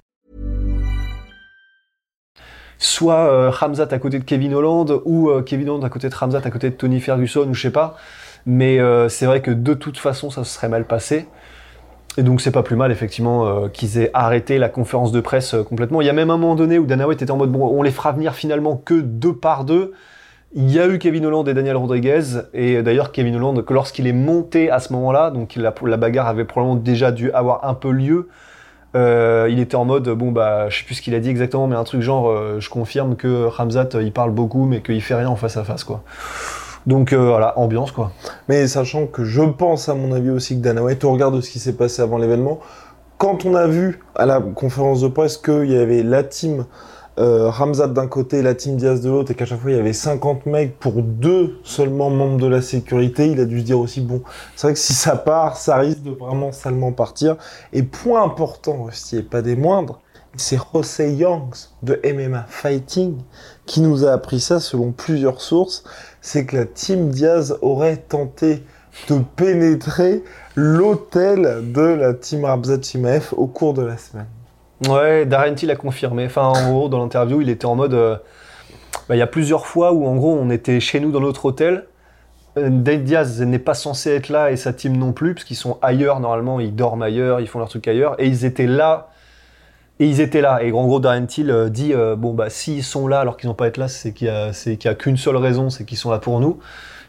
soit 2.82 3.30
euh, 3.30 3.52
Hamzat 3.52 3.90
à 3.92 4.00
côté 4.00 4.20
de 4.20 4.24
Kevin 4.24 4.54
Holland 4.54 5.02
ou 5.04 5.30
euh, 5.30 5.42
Kevin 5.42 5.68
Holland 5.68 5.84
à 5.84 5.90
côté 5.90 6.08
de 6.08 6.16
Hamzat 6.16 6.40
à 6.46 6.50
côté 6.50 6.70
de 6.70 6.76
Tony 6.76 7.02
Ferguson 7.02 7.46
ou 7.50 7.54
je 7.54 7.62
sais 7.62 7.72
pas. 7.72 7.98
Mais 8.46 8.80
euh, 8.80 9.10
c'est 9.10 9.26
vrai 9.26 9.42
que 9.42 9.52
de 9.52 9.74
toute 9.74 9.98
façon 9.98 10.30
ça 10.30 10.46
se 10.46 10.54
serait 10.54 10.70
mal 10.70 10.86
passé. 10.86 11.28
Et 12.18 12.24
donc 12.24 12.40
c'est 12.40 12.52
pas 12.52 12.64
plus 12.64 12.78
mal 12.78 12.90
effectivement 12.94 13.46
euh, 13.46 13.68
qu'ils 13.68 13.98
aient 13.98 14.12
arrêté 14.14 14.58
la 14.58 14.70
conférence 14.70 15.12
de 15.12 15.20
presse 15.20 15.56
complètement. 15.68 16.00
Il 16.00 16.08
y 16.08 16.10
a 16.10 16.14
même 16.14 16.30
un 16.30 16.38
moment 16.38 16.56
donné 16.56 16.80
où 16.80 16.86
Dana 16.86 17.06
White 17.06 17.22
était 17.22 17.32
en 17.32 17.38
mode 17.38 17.52
bon 17.52 17.68
on 17.68 17.82
les 17.82 17.92
fera 17.92 18.14
venir 18.14 18.34
finalement 18.34 18.78
que 18.78 19.02
deux 19.02 19.36
par 19.36 19.66
deux. 19.66 19.92
Il 20.54 20.72
y 20.72 20.80
a 20.80 20.88
eu 20.88 20.98
Kevin 20.98 21.28
Holland 21.28 21.48
et 21.48 21.54
Daniel 21.54 21.78
Rodriguez 21.78 22.24
et 22.56 22.82
d'ailleurs 22.82 23.12
Kevin 23.12 23.36
Holland 23.36 23.64
que 23.64 23.72
lorsqu'il 23.72 24.08
est 24.08 24.14
monté 24.14 24.72
à 24.72 24.80
ce 24.80 24.92
moment-là, 24.94 25.30
donc 25.30 25.56
la, 25.56 25.98
bagarre 25.98 26.28
avait 26.28 26.44
probablement 26.44 26.76
déjà 26.76 27.12
dû 27.12 27.32
avoir 27.34 27.66
un 27.66 27.76
peu 27.76 27.92
lieu. 27.92 28.30
Euh, 28.96 29.48
il 29.52 29.60
était 29.60 29.76
en 29.76 29.86
mode 29.86 30.10
bon 30.10 30.32
bah 30.32 30.68
je 30.70 30.80
sais 30.80 30.86
plus 30.86 30.96
ce 30.96 31.04
qu'il 31.04 31.14
a 31.14 31.20
dit 31.20 31.30
exactement 31.30 31.68
mais 31.68 31.76
un 31.76 31.84
truc 31.84 32.02
genre 32.02 32.28
euh, 32.28 32.60
je 32.60 32.72
confirme 32.72 33.16
que 33.16 33.46
Ramzat 33.46 33.90
euh, 33.94 34.02
il 34.02 34.12
parle 34.12 34.32
beaucoup 34.32 34.66
mais 34.66 34.82
qu'il 34.82 35.00
fait 35.04 35.14
rien 35.14 35.30
en 35.30 35.36
face 35.36 35.56
à 35.56 35.64
face 35.64 35.84
quoi. 35.84 36.02
Donc 36.88 37.14
voilà 37.14 37.60
ambiance 37.60 37.92
quoi. 37.92 38.12
Mais 38.48 38.66
sachant 38.66 39.06
que 39.06 39.26
je 39.26 39.44
pense, 39.44 39.90
à 39.90 39.94
mon 39.94 40.12
avis 40.14 40.32
aussi, 40.32 40.58
que 40.58 40.64
Dana 40.64 40.82
White, 40.82 41.04
au 41.04 41.12
regard 41.12 41.32
ce 41.44 41.50
qui 41.50 41.60
s'est 41.60 41.74
passé 41.74 42.02
avant 42.02 42.18
l'événement, 42.18 42.60
quand 43.20 43.46
on 43.46 43.54
a 43.54 43.68
vu 43.68 44.00
à 44.16 44.26
la 44.26 44.40
conférence 44.40 45.02
de 45.02 45.10
presse 45.10 45.38
qu'il 45.38 45.70
y 45.70 45.78
avait 45.78 46.02
la 46.02 46.24
team 46.24 46.66
euh, 47.20 47.50
Ramzat 47.50 47.88
d'un 47.88 48.08
côté, 48.08 48.42
la 48.42 48.56
team 48.56 48.78
Diaz 48.78 49.02
de 49.02 49.10
l'autre, 49.10 49.32
et 49.32 49.36
qu'à 49.36 49.46
chaque 49.46 49.60
fois 49.60 49.72
il 49.72 49.78
y 49.78 49.80
avait 49.80 49.94
50 49.94 50.46
mecs 50.46 50.80
pour 50.80 51.02
deux 51.04 51.60
seulement 51.64 52.10
membres 52.10 52.38
de 52.38 52.48
la 52.48 52.62
sécurité, 52.62 53.28
il 53.28 53.40
a 53.40 53.46
dû 53.46 53.60
se 53.60 53.66
dire 53.66 53.80
aussi, 53.80 54.02
bon, 54.02 54.22
c'est 54.56 54.68
vrai 54.68 54.74
que 54.74 54.80
si 54.80 54.94
ça 54.94 55.16
part, 55.16 55.58
ça 55.58 55.78
risque 55.78 56.02
de 56.04 56.12
vraiment 56.12 56.52
salement 56.52 56.92
partir. 56.92 57.36
Et 57.74 57.84
point 57.84 58.24
important 58.24 58.84
aussi, 58.84 59.18
et 59.18 59.24
pas 59.24 59.42
des 59.42 59.56
moindres, 59.56 60.00
c'est 60.38 60.58
José 60.74 61.14
Youngs 61.14 61.70
de 61.84 62.00
MMA 62.04 62.46
Fighting 62.48 63.18
qui 63.66 63.82
nous 63.82 64.06
a 64.06 64.14
appris 64.14 64.40
ça 64.40 64.60
selon 64.60 64.92
plusieurs 64.92 65.42
sources, 65.42 65.84
c'est 66.22 66.46
que 66.46 66.56
la 66.56 66.66
team 66.66 67.10
Diaz 67.10 67.58
aurait 67.62 67.98
tenté 67.98 68.64
de 69.10 69.20
pénétrer 69.36 70.24
l'hôtel 70.56 71.72
de 71.72 71.82
la 71.82 72.14
team 72.14 72.46
Ramzat 72.46 72.82
Chimaev 72.82 73.34
au 73.36 73.48
cours 73.48 73.74
de 73.74 73.84
la 73.84 73.98
semaine. 73.98 74.28
Ouais, 74.88 75.26
Darren 75.26 75.56
Till 75.56 75.70
a 75.72 75.76
confirmé. 75.76 76.26
Enfin, 76.26 76.44
en 76.44 76.72
gros, 76.72 76.90
dans 76.90 77.00
l'interview, 77.00 77.42
il 77.42 77.50
était 77.50 77.66
en 77.66 77.76
mode. 77.76 77.94
euh, 77.94 78.16
bah, 79.08 79.16
il 79.16 79.20
y 79.20 79.24
a 79.24 79.28
plusieurs 79.28 79.66
fois 79.66 79.92
où, 79.92 80.06
en 80.06 80.16
gros, 80.16 80.38
on 80.40 80.50
était 80.50 80.80
chez 80.80 81.00
nous 81.00 81.12
dans 81.12 81.20
notre 81.20 81.46
hôtel. 81.46 81.86
Euh, 82.58 82.70
Dave 82.72 83.04
Diaz 83.04 83.42
n'est 83.42 83.60
pas 83.60 83.74
censé 83.74 84.12
être 84.12 84.30
là 84.30 84.52
et 84.52 84.56
sa 84.56 84.74
team 84.74 84.98
non 84.98 85.14
plus, 85.14 85.34
parce 85.34 85.46
qu'ils 85.46 85.58
sont 85.58 85.78
ailleurs 85.82 86.20
normalement, 86.20 86.60
ils 86.60 86.76
dorment 86.76 87.04
ailleurs, 87.04 87.40
ils 87.40 87.48
font 87.48 87.60
leur 87.60 87.70
truc 87.70 87.88
ailleurs. 87.88 88.16
Et 88.20 88.28
ils 88.28 88.46
étaient 88.46 88.68
là. 88.68 89.10
Et 90.00 90.06
ils 90.06 90.22
étaient 90.22 90.42
là. 90.42 90.64
Et 90.64 90.72
en 90.72 90.86
gros, 90.86 91.00
Darren 91.00 91.26
Till 91.26 91.50
euh, 91.52 91.70
dit 91.70 91.94
euh, 91.94 92.16
bon, 92.16 92.34
bah, 92.34 92.50
s'ils 92.50 92.84
sont 92.84 93.08
là 93.08 93.20
alors 93.20 93.36
qu'ils 93.36 93.50
n'ont 93.50 93.56
pas 93.56 93.68
être 93.68 93.78
là, 93.78 93.88
c'est 93.88 94.14
qu'il 94.14 94.28
y 94.28 94.30
a, 94.88 94.96
qu'une 94.96 95.18
seule 95.18 95.38
raison, 95.38 95.70
c'est 95.70 95.86
qu'ils 95.86 95.98
sont 95.98 96.12
là 96.12 96.20
pour 96.20 96.40
nous. 96.40 96.60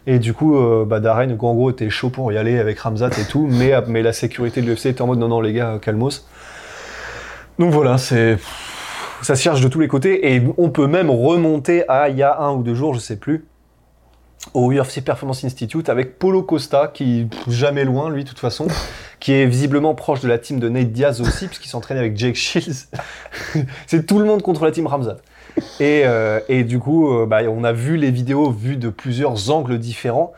Et 0.06 0.18
du 0.18 0.32
coup, 0.32 0.56
euh, 0.56 0.84
bah, 0.86 1.00
Darren, 1.00 1.30
en 1.30 1.54
gros, 1.54 1.70
était 1.70 1.90
chaud 1.90 2.10
pour 2.10 2.32
y 2.32 2.38
aller 2.38 2.58
avec 2.58 2.78
Ramzat 2.80 3.10
et 3.20 3.24
tout, 3.28 3.46
mais, 3.48 3.72
mais 3.86 4.02
la 4.02 4.12
sécurité 4.12 4.62
de 4.62 4.66
l'UFC 4.66 4.86
était 4.86 5.02
en 5.02 5.06
mode 5.06 5.18
non, 5.18 5.28
non, 5.28 5.40
les 5.40 5.52
gars, 5.52 5.78
calmos. 5.80 6.26
Donc 7.60 7.72
voilà. 7.72 7.98
Ça 7.98 9.36
se 9.36 9.42
cherche 9.42 9.60
de 9.60 9.68
tous 9.68 9.80
les 9.80 9.88
côtés 9.88 10.34
et 10.34 10.42
on 10.56 10.70
peut 10.70 10.86
même 10.86 11.10
remonter 11.10 11.86
à 11.88 12.08
il 12.08 12.16
y 12.16 12.22
a 12.22 12.40
un 12.40 12.52
ou 12.54 12.62
deux 12.62 12.74
jours, 12.74 12.94
je 12.94 12.98
sais 12.98 13.16
plus, 13.16 13.44
au 14.54 14.72
UFC 14.72 15.04
Performance 15.04 15.44
Institute 15.44 15.90
avec 15.90 16.18
Polo 16.18 16.42
Costa, 16.42 16.90
qui 16.92 17.28
jamais 17.46 17.84
loin, 17.84 18.08
lui, 18.08 18.24
de 18.24 18.28
toute 18.30 18.38
façon, 18.38 18.66
qui 19.20 19.34
est 19.34 19.44
visiblement 19.44 19.94
proche 19.94 20.20
de 20.20 20.28
la 20.28 20.38
team 20.38 20.58
de 20.58 20.70
Nate 20.70 20.90
Diaz 20.90 21.20
aussi, 21.20 21.48
puisqu'il 21.48 21.68
s'entraîne 21.68 21.98
avec 21.98 22.16
Jake 22.16 22.34
Shields. 22.34 22.88
c'est 23.86 24.06
tout 24.06 24.18
le 24.18 24.24
monde 24.24 24.40
contre 24.40 24.64
la 24.64 24.70
team 24.70 24.86
Ramzat. 24.86 25.18
Et, 25.80 26.04
euh, 26.06 26.40
et 26.48 26.64
du 26.64 26.78
coup, 26.78 27.12
euh, 27.12 27.26
bah, 27.26 27.42
on 27.46 27.62
a 27.62 27.74
vu 27.74 27.98
les 27.98 28.10
vidéos 28.10 28.50
vues 28.50 28.78
de 28.78 28.88
plusieurs 28.88 29.50
angles 29.50 29.78
différents 29.78 30.32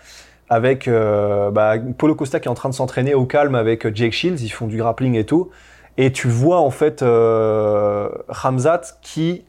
avec 0.49 0.89
euh, 0.89 1.53
bah, 1.53 1.75
Polo 1.97 2.17
Costa 2.17 2.41
qui 2.41 2.49
est 2.49 2.51
en 2.51 2.55
train 2.55 2.69
de 2.69 2.75
s'entraîner 2.75 3.15
au 3.15 3.27
calme 3.27 3.55
avec 3.55 3.95
Jake 3.95 4.13
Shields, 4.13 4.43
ils 4.43 4.49
font 4.49 4.67
du 4.67 4.77
grappling 4.77 5.15
et 5.15 5.25
tout. 5.25 5.51
Et 5.99 6.13
tu 6.13 6.29
vois 6.29 6.61
en 6.61 6.71
fait 6.71 7.03
euh, 7.03 8.09
Ramzat 8.29 8.81
qui, 9.03 9.45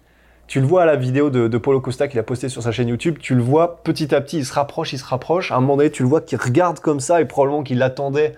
tu 0.48 0.60
le 0.60 0.68
vois 0.68 0.84
à 0.84 0.86
la 0.86 0.96
vidéo 0.96 1.30
de, 1.30 1.48
de 1.48 1.58
Polo 1.58 1.80
Costa 1.80 2.08
qu'il 2.08 2.20
a 2.20 2.24
posté 2.24 2.50
sur 2.50 2.62
sa 2.62 2.72
chaîne 2.72 2.90
YouTube, 2.90 3.18
tu 3.20 3.34
le 3.34 3.42
vois 3.42 3.82
petit 3.84 4.14
à 4.14 4.22
petit, 4.22 4.40
il 4.40 4.46
se 4.46 4.54
rapproche, 4.54 4.94
il 4.94 5.00
se 5.00 5.06
rapproche. 5.06 5.52
À 5.52 5.56
un 5.56 5.62
moment 5.62 5.78
donné, 5.78 5.90
tu 5.90 6.04
le 6.04 6.10
vois 6.10 6.22
qu'il 6.22 6.38
regarde 6.38 6.80
comme 6.80 7.00
ça 7.00 7.22
et 7.22 7.26
probablement 7.26 7.64
qu'il 7.64 7.82
attendait 7.82 8.34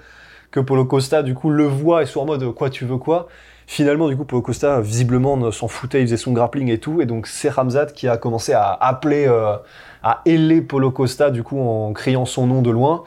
que 0.51 0.59
Polo 0.59 0.85
Costa 0.85 1.23
du 1.23 1.33
coup 1.33 1.49
le 1.49 1.65
voit 1.65 2.03
et 2.03 2.05
soit 2.05 2.21
en 2.21 2.25
mode 2.25 2.53
quoi 2.53 2.69
tu 2.69 2.85
veux 2.85 2.97
quoi? 2.97 3.27
Finalement, 3.67 4.07
du 4.07 4.15
coup, 4.15 4.25
Polo 4.25 4.43
Costa 4.43 4.79
visiblement 4.79 5.51
s'en 5.51 5.67
foutait, 5.67 6.01
il 6.01 6.05
faisait 6.05 6.17
son 6.17 6.33
grappling 6.33 6.69
et 6.69 6.77
tout, 6.77 7.01
et 7.01 7.07
donc 7.07 7.25
c'est 7.25 7.49
Ramzat 7.49 7.87
qui 7.87 8.07
a 8.07 8.15
commencé 8.17 8.53
à 8.53 8.71
appeler, 8.71 9.25
euh, 9.27 9.55
à 10.03 10.21
héler 10.25 10.61
Polo 10.61 10.91
Costa 10.91 11.31
du 11.31 11.41
coup 11.41 11.59
en 11.59 11.91
criant 11.93 12.25
son 12.25 12.45
nom 12.45 12.61
de 12.61 12.69
loin 12.69 13.03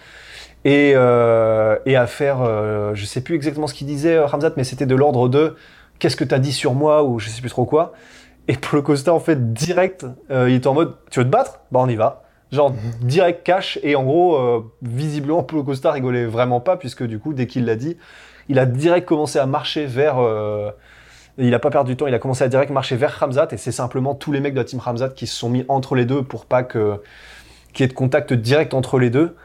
et, 0.64 0.92
euh, 0.94 1.76
et 1.86 1.96
à 1.96 2.06
faire, 2.06 2.42
euh, 2.42 2.94
je 2.94 3.04
sais 3.04 3.20
plus 3.20 3.34
exactement 3.34 3.66
ce 3.66 3.74
qu'il 3.74 3.86
disait 3.86 4.16
euh, 4.16 4.26
Ramzat, 4.26 4.52
mais 4.56 4.64
c'était 4.64 4.86
de 4.86 4.94
l'ordre 4.94 5.28
de 5.28 5.56
qu'est-ce 5.98 6.16
que 6.16 6.24
t'as 6.24 6.38
dit 6.38 6.52
sur 6.52 6.74
moi 6.74 7.04
ou 7.04 7.18
je 7.18 7.28
sais 7.28 7.40
plus 7.40 7.50
trop 7.50 7.64
quoi. 7.64 7.92
Et 8.48 8.54
Polo 8.54 8.82
Costa 8.82 9.12
en 9.12 9.20
fait 9.20 9.52
direct, 9.52 10.06
euh, 10.30 10.48
il 10.48 10.56
était 10.56 10.66
en 10.66 10.74
mode 10.74 10.96
tu 11.10 11.20
veux 11.20 11.26
te 11.26 11.30
battre? 11.30 11.60
Bah 11.70 11.80
on 11.82 11.88
y 11.88 11.96
va. 11.96 12.22
Genre 12.50 12.72
direct 13.02 13.44
cash 13.44 13.78
et 13.82 13.94
en 13.94 14.04
gros 14.04 14.36
euh, 14.36 14.64
visiblement 14.80 15.42
Polo 15.42 15.64
Costa 15.64 15.92
rigolait 15.92 16.24
vraiment 16.24 16.60
pas 16.60 16.76
puisque 16.76 17.02
du 17.02 17.18
coup 17.18 17.34
dès 17.34 17.46
qu'il 17.46 17.66
l'a 17.66 17.76
dit, 17.76 17.96
il 18.48 18.58
a 18.58 18.64
direct 18.64 19.06
commencé 19.06 19.38
à 19.38 19.46
marcher 19.46 19.84
vers 19.84 20.18
euh, 20.18 20.70
il 21.36 21.54
a 21.54 21.58
pas 21.58 21.70
perdu 21.70 21.92
du 21.92 21.96
temps, 21.96 22.06
il 22.06 22.14
a 22.14 22.18
commencé 22.18 22.42
à 22.42 22.48
direct 22.48 22.72
marcher 22.72 22.96
vers 22.96 23.12
Ramzat 23.12 23.48
et 23.52 23.58
c'est 23.58 23.70
simplement 23.70 24.14
tous 24.14 24.32
les 24.32 24.40
mecs 24.40 24.54
de 24.54 24.58
la 24.58 24.64
team 24.64 24.80
Ramzat 24.80 25.10
qui 25.10 25.26
se 25.26 25.36
sont 25.36 25.50
mis 25.50 25.64
entre 25.68 25.94
les 25.94 26.04
deux 26.06 26.22
pour 26.22 26.46
pas 26.46 26.62
que 26.62 27.00
qu'il 27.74 27.84
y 27.84 27.86
ait 27.86 27.88
de 27.88 27.92
contact 27.92 28.32
direct 28.32 28.72
entre 28.72 28.98
les 28.98 29.10
deux. 29.10 29.36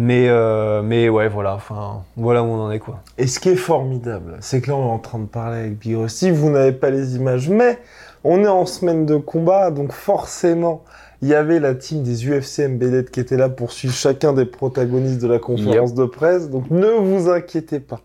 Mais, 0.00 0.28
euh, 0.28 0.80
mais 0.80 1.08
ouais, 1.08 1.28
voilà, 1.28 1.56
enfin, 1.56 2.04
voilà 2.16 2.44
où 2.44 2.46
on 2.46 2.60
en 2.60 2.70
est, 2.70 2.78
quoi. 2.78 3.02
Et 3.18 3.26
ce 3.26 3.40
qui 3.40 3.48
est 3.48 3.56
formidable, 3.56 4.36
c'est 4.38 4.60
que 4.60 4.70
là, 4.70 4.76
on 4.76 4.86
est 4.86 4.92
en 4.92 5.00
train 5.00 5.18
de 5.18 5.26
parler 5.26 5.58
avec 5.58 5.78
Big 5.80 5.96
Rusty. 5.96 6.30
Vous 6.30 6.50
n'avez 6.50 6.70
pas 6.70 6.90
les 6.90 7.16
images, 7.16 7.48
mais 7.48 7.80
on 8.22 8.44
est 8.44 8.48
en 8.48 8.64
semaine 8.64 9.06
de 9.06 9.16
combat, 9.16 9.72
donc 9.72 9.90
forcément, 9.90 10.84
il 11.20 11.26
y 11.26 11.34
avait 11.34 11.58
la 11.58 11.74
team 11.74 12.04
des 12.04 12.28
UFC 12.28 12.60
Embedded 12.60 13.10
qui 13.10 13.18
était 13.18 13.36
là 13.36 13.48
pour 13.48 13.72
suivre 13.72 13.92
chacun 13.92 14.32
des 14.32 14.44
protagonistes 14.44 15.20
de 15.20 15.26
la 15.26 15.40
conférence 15.40 15.94
de 15.94 16.04
presse. 16.04 16.48
Donc 16.48 16.70
ne 16.70 16.90
vous 16.90 17.28
inquiétez 17.28 17.80
pas. 17.80 18.00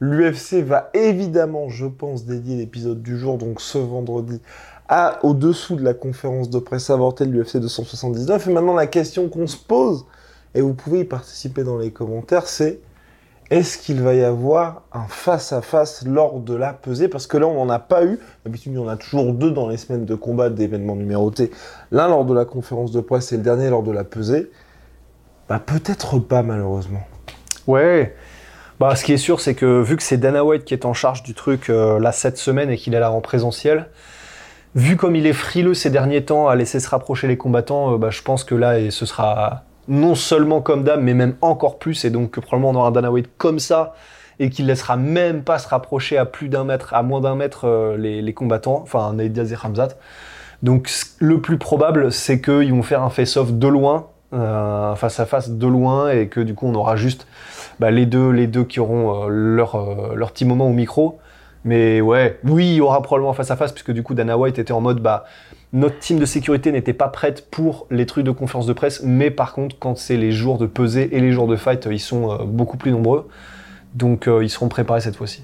L'UFC 0.00 0.62
va 0.64 0.88
évidemment, 0.94 1.68
je 1.68 1.84
pense, 1.84 2.24
dédier 2.24 2.56
l'épisode 2.56 3.02
du 3.02 3.18
jour, 3.18 3.36
donc 3.36 3.60
ce 3.60 3.76
vendredi, 3.76 4.40
à 4.88 5.18
au-dessous 5.22 5.76
de 5.76 5.84
la 5.84 5.92
conférence 5.92 6.48
de 6.48 6.58
presse 6.58 6.88
avortée 6.88 7.26
de 7.26 7.32
l'UFC 7.32 7.58
279. 7.58 8.46
Et 8.46 8.50
maintenant, 8.50 8.74
la 8.74 8.86
question 8.86 9.28
qu'on 9.28 9.46
se 9.46 9.58
pose, 9.58 10.06
et 10.54 10.60
vous 10.60 10.74
pouvez 10.74 11.00
y 11.00 11.04
participer 11.04 11.64
dans 11.64 11.78
les 11.78 11.90
commentaires, 11.90 12.46
c'est 12.46 12.80
est-ce 13.50 13.76
qu'il 13.76 14.00
va 14.00 14.14
y 14.14 14.24
avoir 14.24 14.82
un 14.92 15.06
face-à-face 15.06 16.04
lors 16.06 16.40
de 16.40 16.54
la 16.54 16.72
pesée? 16.72 17.08
Parce 17.08 17.26
que 17.26 17.36
là, 17.36 17.46
on 17.46 17.64
n'en 17.64 17.72
a 17.72 17.78
pas 17.78 18.04
eu. 18.04 18.18
D'habitude, 18.44 18.72
il 18.72 18.76
y 18.76 18.78
en 18.78 18.88
a 18.88 18.96
toujours 18.96 19.32
deux 19.34 19.50
dans 19.50 19.68
les 19.68 19.76
semaines 19.76 20.06
de 20.06 20.14
combat 20.14 20.48
d'événements 20.48 20.96
numérotés. 20.96 21.50
L'un 21.90 22.08
lors 22.08 22.24
de 22.24 22.32
la 22.32 22.46
conférence 22.46 22.90
de 22.90 23.00
presse 23.00 23.32
et 23.32 23.36
le 23.36 23.42
dernier 23.42 23.68
lors 23.68 23.82
de 23.82 23.92
la 23.92 24.04
pesée. 24.04 24.50
Bah, 25.48 25.60
peut-être 25.64 26.18
pas, 26.18 26.42
malheureusement. 26.42 27.02
Ouais. 27.66 28.16
Bah, 28.80 28.96
ce 28.96 29.04
qui 29.04 29.12
est 29.12 29.18
sûr, 29.18 29.40
c'est 29.40 29.54
que 29.54 29.82
vu 29.82 29.96
que 29.96 30.02
c'est 30.02 30.16
Dana 30.16 30.44
White 30.44 30.64
qui 30.64 30.72
est 30.72 30.86
en 30.86 30.94
charge 30.94 31.22
du 31.22 31.34
truc 31.34 31.68
euh, 31.68 32.00
là 32.00 32.12
cette 32.12 32.38
semaine 32.38 32.70
et 32.70 32.76
qu'il 32.76 32.94
est 32.94 33.00
là 33.00 33.12
en 33.12 33.20
présentiel, 33.20 33.88
vu 34.74 34.96
comme 34.96 35.14
il 35.16 35.26
est 35.26 35.32
frileux 35.34 35.74
ces 35.74 35.90
derniers 35.90 36.24
temps 36.24 36.48
à 36.48 36.56
laisser 36.56 36.80
se 36.80 36.88
rapprocher 36.88 37.28
les 37.28 37.36
combattants, 37.36 37.94
euh, 37.94 37.98
bah, 37.98 38.10
je 38.10 38.22
pense 38.22 38.42
que 38.42 38.54
là, 38.54 38.80
et 38.80 38.90
ce 38.90 39.06
sera 39.06 39.64
non 39.88 40.14
seulement 40.14 40.60
comme 40.60 40.84
d'hab, 40.84 41.00
mais 41.02 41.14
même 41.14 41.36
encore 41.40 41.78
plus, 41.78 42.04
et 42.04 42.10
donc 42.10 42.32
que 42.32 42.40
probablement 42.40 42.70
on 42.70 42.74
aura 42.74 42.88
un 42.88 42.92
Dana 42.92 43.10
White 43.10 43.30
comme 43.36 43.58
ça, 43.58 43.94
et 44.38 44.50
qu'il 44.50 44.66
laissera 44.66 44.96
même 44.96 45.42
pas 45.42 45.58
se 45.58 45.68
rapprocher 45.68 46.18
à 46.18 46.24
plus 46.24 46.48
d'un 46.48 46.64
mètre, 46.64 46.94
à 46.94 47.02
moins 47.02 47.20
d'un 47.20 47.36
mètre 47.36 47.66
euh, 47.66 47.96
les, 47.96 48.34
combattants, 48.34 48.80
enfin 48.82 49.12
Nate 49.12 49.32
Diaz 49.32 49.52
et. 49.52 49.96
Donc 50.62 50.90
le 51.18 51.40
plus 51.40 51.58
probable, 51.58 52.10
c'est 52.10 52.40
qu'ils 52.40 52.72
vont 52.72 52.82
faire 52.82 53.02
un 53.02 53.10
face-off 53.10 53.52
de 53.52 53.68
loin, 53.68 54.08
euh, 54.32 54.92
un 54.92 54.96
face-à-face 54.96 55.50
de 55.50 55.66
loin, 55.66 56.10
et 56.10 56.28
que 56.28 56.40
du 56.40 56.54
coup 56.54 56.66
on 56.66 56.74
aura 56.74 56.96
juste 56.96 57.26
bah, 57.78 57.90
les, 57.90 58.06
deux, 58.06 58.30
les 58.30 58.46
deux 58.46 58.64
qui 58.64 58.80
auront 58.80 59.24
euh, 59.24 59.28
leur, 59.28 60.14
leur 60.14 60.32
petit 60.32 60.44
moment 60.44 60.66
au 60.66 60.72
micro. 60.72 61.18
Mais 61.66 62.02
ouais, 62.02 62.38
oui, 62.44 62.66
il 62.66 62.74
y 62.74 62.80
aura 62.82 63.00
probablement 63.02 63.30
un 63.30 63.34
face-à-face, 63.34 63.72
puisque 63.72 63.92
du 63.92 64.02
coup 64.02 64.14
Dana 64.14 64.36
White 64.36 64.58
était 64.58 64.72
en 64.72 64.80
mode 64.80 65.00
bah 65.00 65.24
notre 65.74 65.98
team 65.98 66.20
de 66.20 66.24
sécurité 66.24 66.70
n'était 66.70 66.92
pas 66.92 67.08
prête 67.08 67.50
pour 67.50 67.88
les 67.90 68.06
trucs 68.06 68.24
de 68.24 68.30
conférence 68.30 68.66
de 68.66 68.72
presse, 68.72 69.02
mais 69.02 69.32
par 69.32 69.52
contre, 69.52 69.76
quand 69.78 69.98
c'est 69.98 70.16
les 70.16 70.30
jours 70.30 70.56
de 70.56 70.66
pesée 70.66 71.08
et 71.12 71.20
les 71.20 71.32
jours 71.32 71.48
de 71.48 71.56
fight, 71.56 71.86
ils 71.90 71.98
sont 71.98 72.30
euh, 72.30 72.44
beaucoup 72.44 72.76
plus 72.76 72.92
nombreux. 72.92 73.28
Donc 73.94 74.28
euh, 74.28 74.44
ils 74.44 74.50
seront 74.50 74.68
préparés 74.68 75.00
cette 75.00 75.16
fois-ci. 75.16 75.42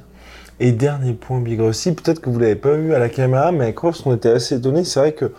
Et 0.60 0.70
dernier 0.70 1.14
point, 1.14 1.40
Big 1.40 1.60
Rossi, 1.60 1.92
peut-être 1.94 2.20
que 2.20 2.30
vous 2.30 2.38
l'avez 2.38 2.54
pas 2.54 2.76
vu 2.76 2.94
à 2.94 3.00
la 3.00 3.08
caméra, 3.08 3.50
mais 3.50 3.64
avec 3.64 3.78
Ross, 3.78 4.06
on 4.06 4.14
était 4.14 4.30
assez 4.30 4.54
étonnés. 4.54 4.84
C'est 4.84 5.00
vrai 5.00 5.12
que 5.12 5.32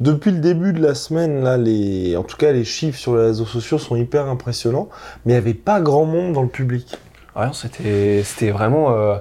depuis 0.00 0.30
le 0.30 0.38
début 0.38 0.72
de 0.72 0.80
la 0.80 0.94
semaine, 0.94 1.42
là, 1.42 1.58
les, 1.58 2.16
en 2.16 2.22
tout 2.22 2.36
cas, 2.38 2.50
les 2.52 2.64
chiffres 2.64 2.98
sur 2.98 3.16
les 3.16 3.24
réseaux 3.24 3.44
sociaux 3.44 3.76
sont 3.76 3.96
hyper 3.96 4.28
impressionnants, 4.28 4.88
mais 5.26 5.32
il 5.32 5.34
n'y 5.34 5.38
avait 5.38 5.54
pas 5.54 5.82
grand 5.82 6.06
monde 6.06 6.32
dans 6.32 6.42
le 6.42 6.48
public. 6.48 6.96
Ouais, 7.36 7.46
non, 7.46 7.52
c'était 7.52 8.22
c'était 8.24 8.50
vraiment. 8.50 8.92
euh, 8.92 9.16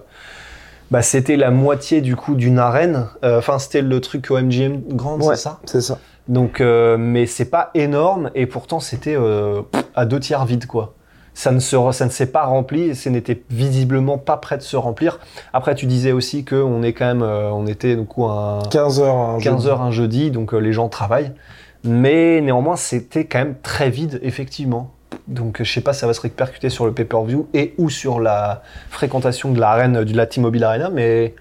Bah, 0.92 1.02
c'était 1.02 1.36
la 1.36 1.52
moitié 1.52 2.02
du 2.02 2.16
coup 2.16 2.36
d'une 2.36 2.60
arène. 2.60 3.08
Euh, 3.24 3.40
Enfin, 3.40 3.60
c'était 3.60 3.82
le 3.82 4.00
truc 4.02 4.32
au 4.32 4.38
MGM 4.40 4.82
Grand, 4.90 5.18
Ouais. 5.18 5.36
c'est 5.36 5.42
ça? 5.44 5.60
C'est 5.66 5.82
ça. 5.82 6.00
Donc, 6.28 6.60
euh, 6.62 6.98
mais 6.98 7.26
c'est 7.26 7.50
pas 7.50 7.72
énorme 7.74 8.32
et 8.36 8.46
pourtant 8.48 8.80
c'était 8.82 9.16
euh, 9.16 9.62
à 9.96 10.06
deux 10.06 10.20
tiers 10.20 10.46
vide 10.46 10.66
quoi. 10.66 10.94
Ça 11.34 11.52
ne, 11.52 11.60
se, 11.60 11.78
ça 11.92 12.06
ne 12.06 12.10
s'est 12.10 12.32
pas 12.32 12.46
rempli 12.46 12.82
et 12.90 12.94
ce 12.96 13.10
n'était 13.10 13.44
visiblement 13.52 14.18
pas 14.18 14.38
prêt 14.38 14.58
de 14.58 14.64
se 14.64 14.76
remplir. 14.76 15.20
Après, 15.54 15.76
tu 15.76 15.86
disais 15.86 16.12
aussi 16.12 16.44
que 16.44 16.56
on 16.56 16.82
est 16.82 16.94
quand 16.94 17.06
même, 17.06 17.22
on 17.22 17.68
était 17.68 17.96
du 17.96 18.06
coup 18.06 18.26
un 18.26 18.60
15 18.72 19.00
heures. 19.02 19.16
un 19.16 19.38
15 19.40 19.44
jeudi. 19.54 19.68
heures 19.68 19.82
un 19.84 19.92
jeudi, 19.92 20.32
donc 20.32 20.54
les 20.54 20.74
gens 20.74 20.90
travaillent. 20.90 21.32
Mais 21.84 22.42
néanmoins, 22.42 22.76
c'était 22.76 23.26
quand 23.26 23.38
même 23.38 23.56
très 23.62 23.90
vide 23.92 24.20
effectivement. 24.24 24.92
Donc, 25.28 25.62
je 25.62 25.72
sais 25.72 25.82
pas, 25.82 25.94
si 25.94 26.00
ça 26.00 26.08
va 26.08 26.14
se 26.14 26.22
répercuter 26.22 26.70
sur 26.70 26.86
le 26.86 26.94
pay-per-view 26.94 27.48
et 27.54 27.74
ou 27.78 27.90
sur 27.90 28.20
la 28.20 28.62
fréquentation 28.90 29.52
de 29.52 29.60
l'arène 29.60 30.04
du 30.04 30.14
la 30.14 30.26
T-Mobile 30.26 30.64
Arena, 30.64 30.90
mais 30.90 31.36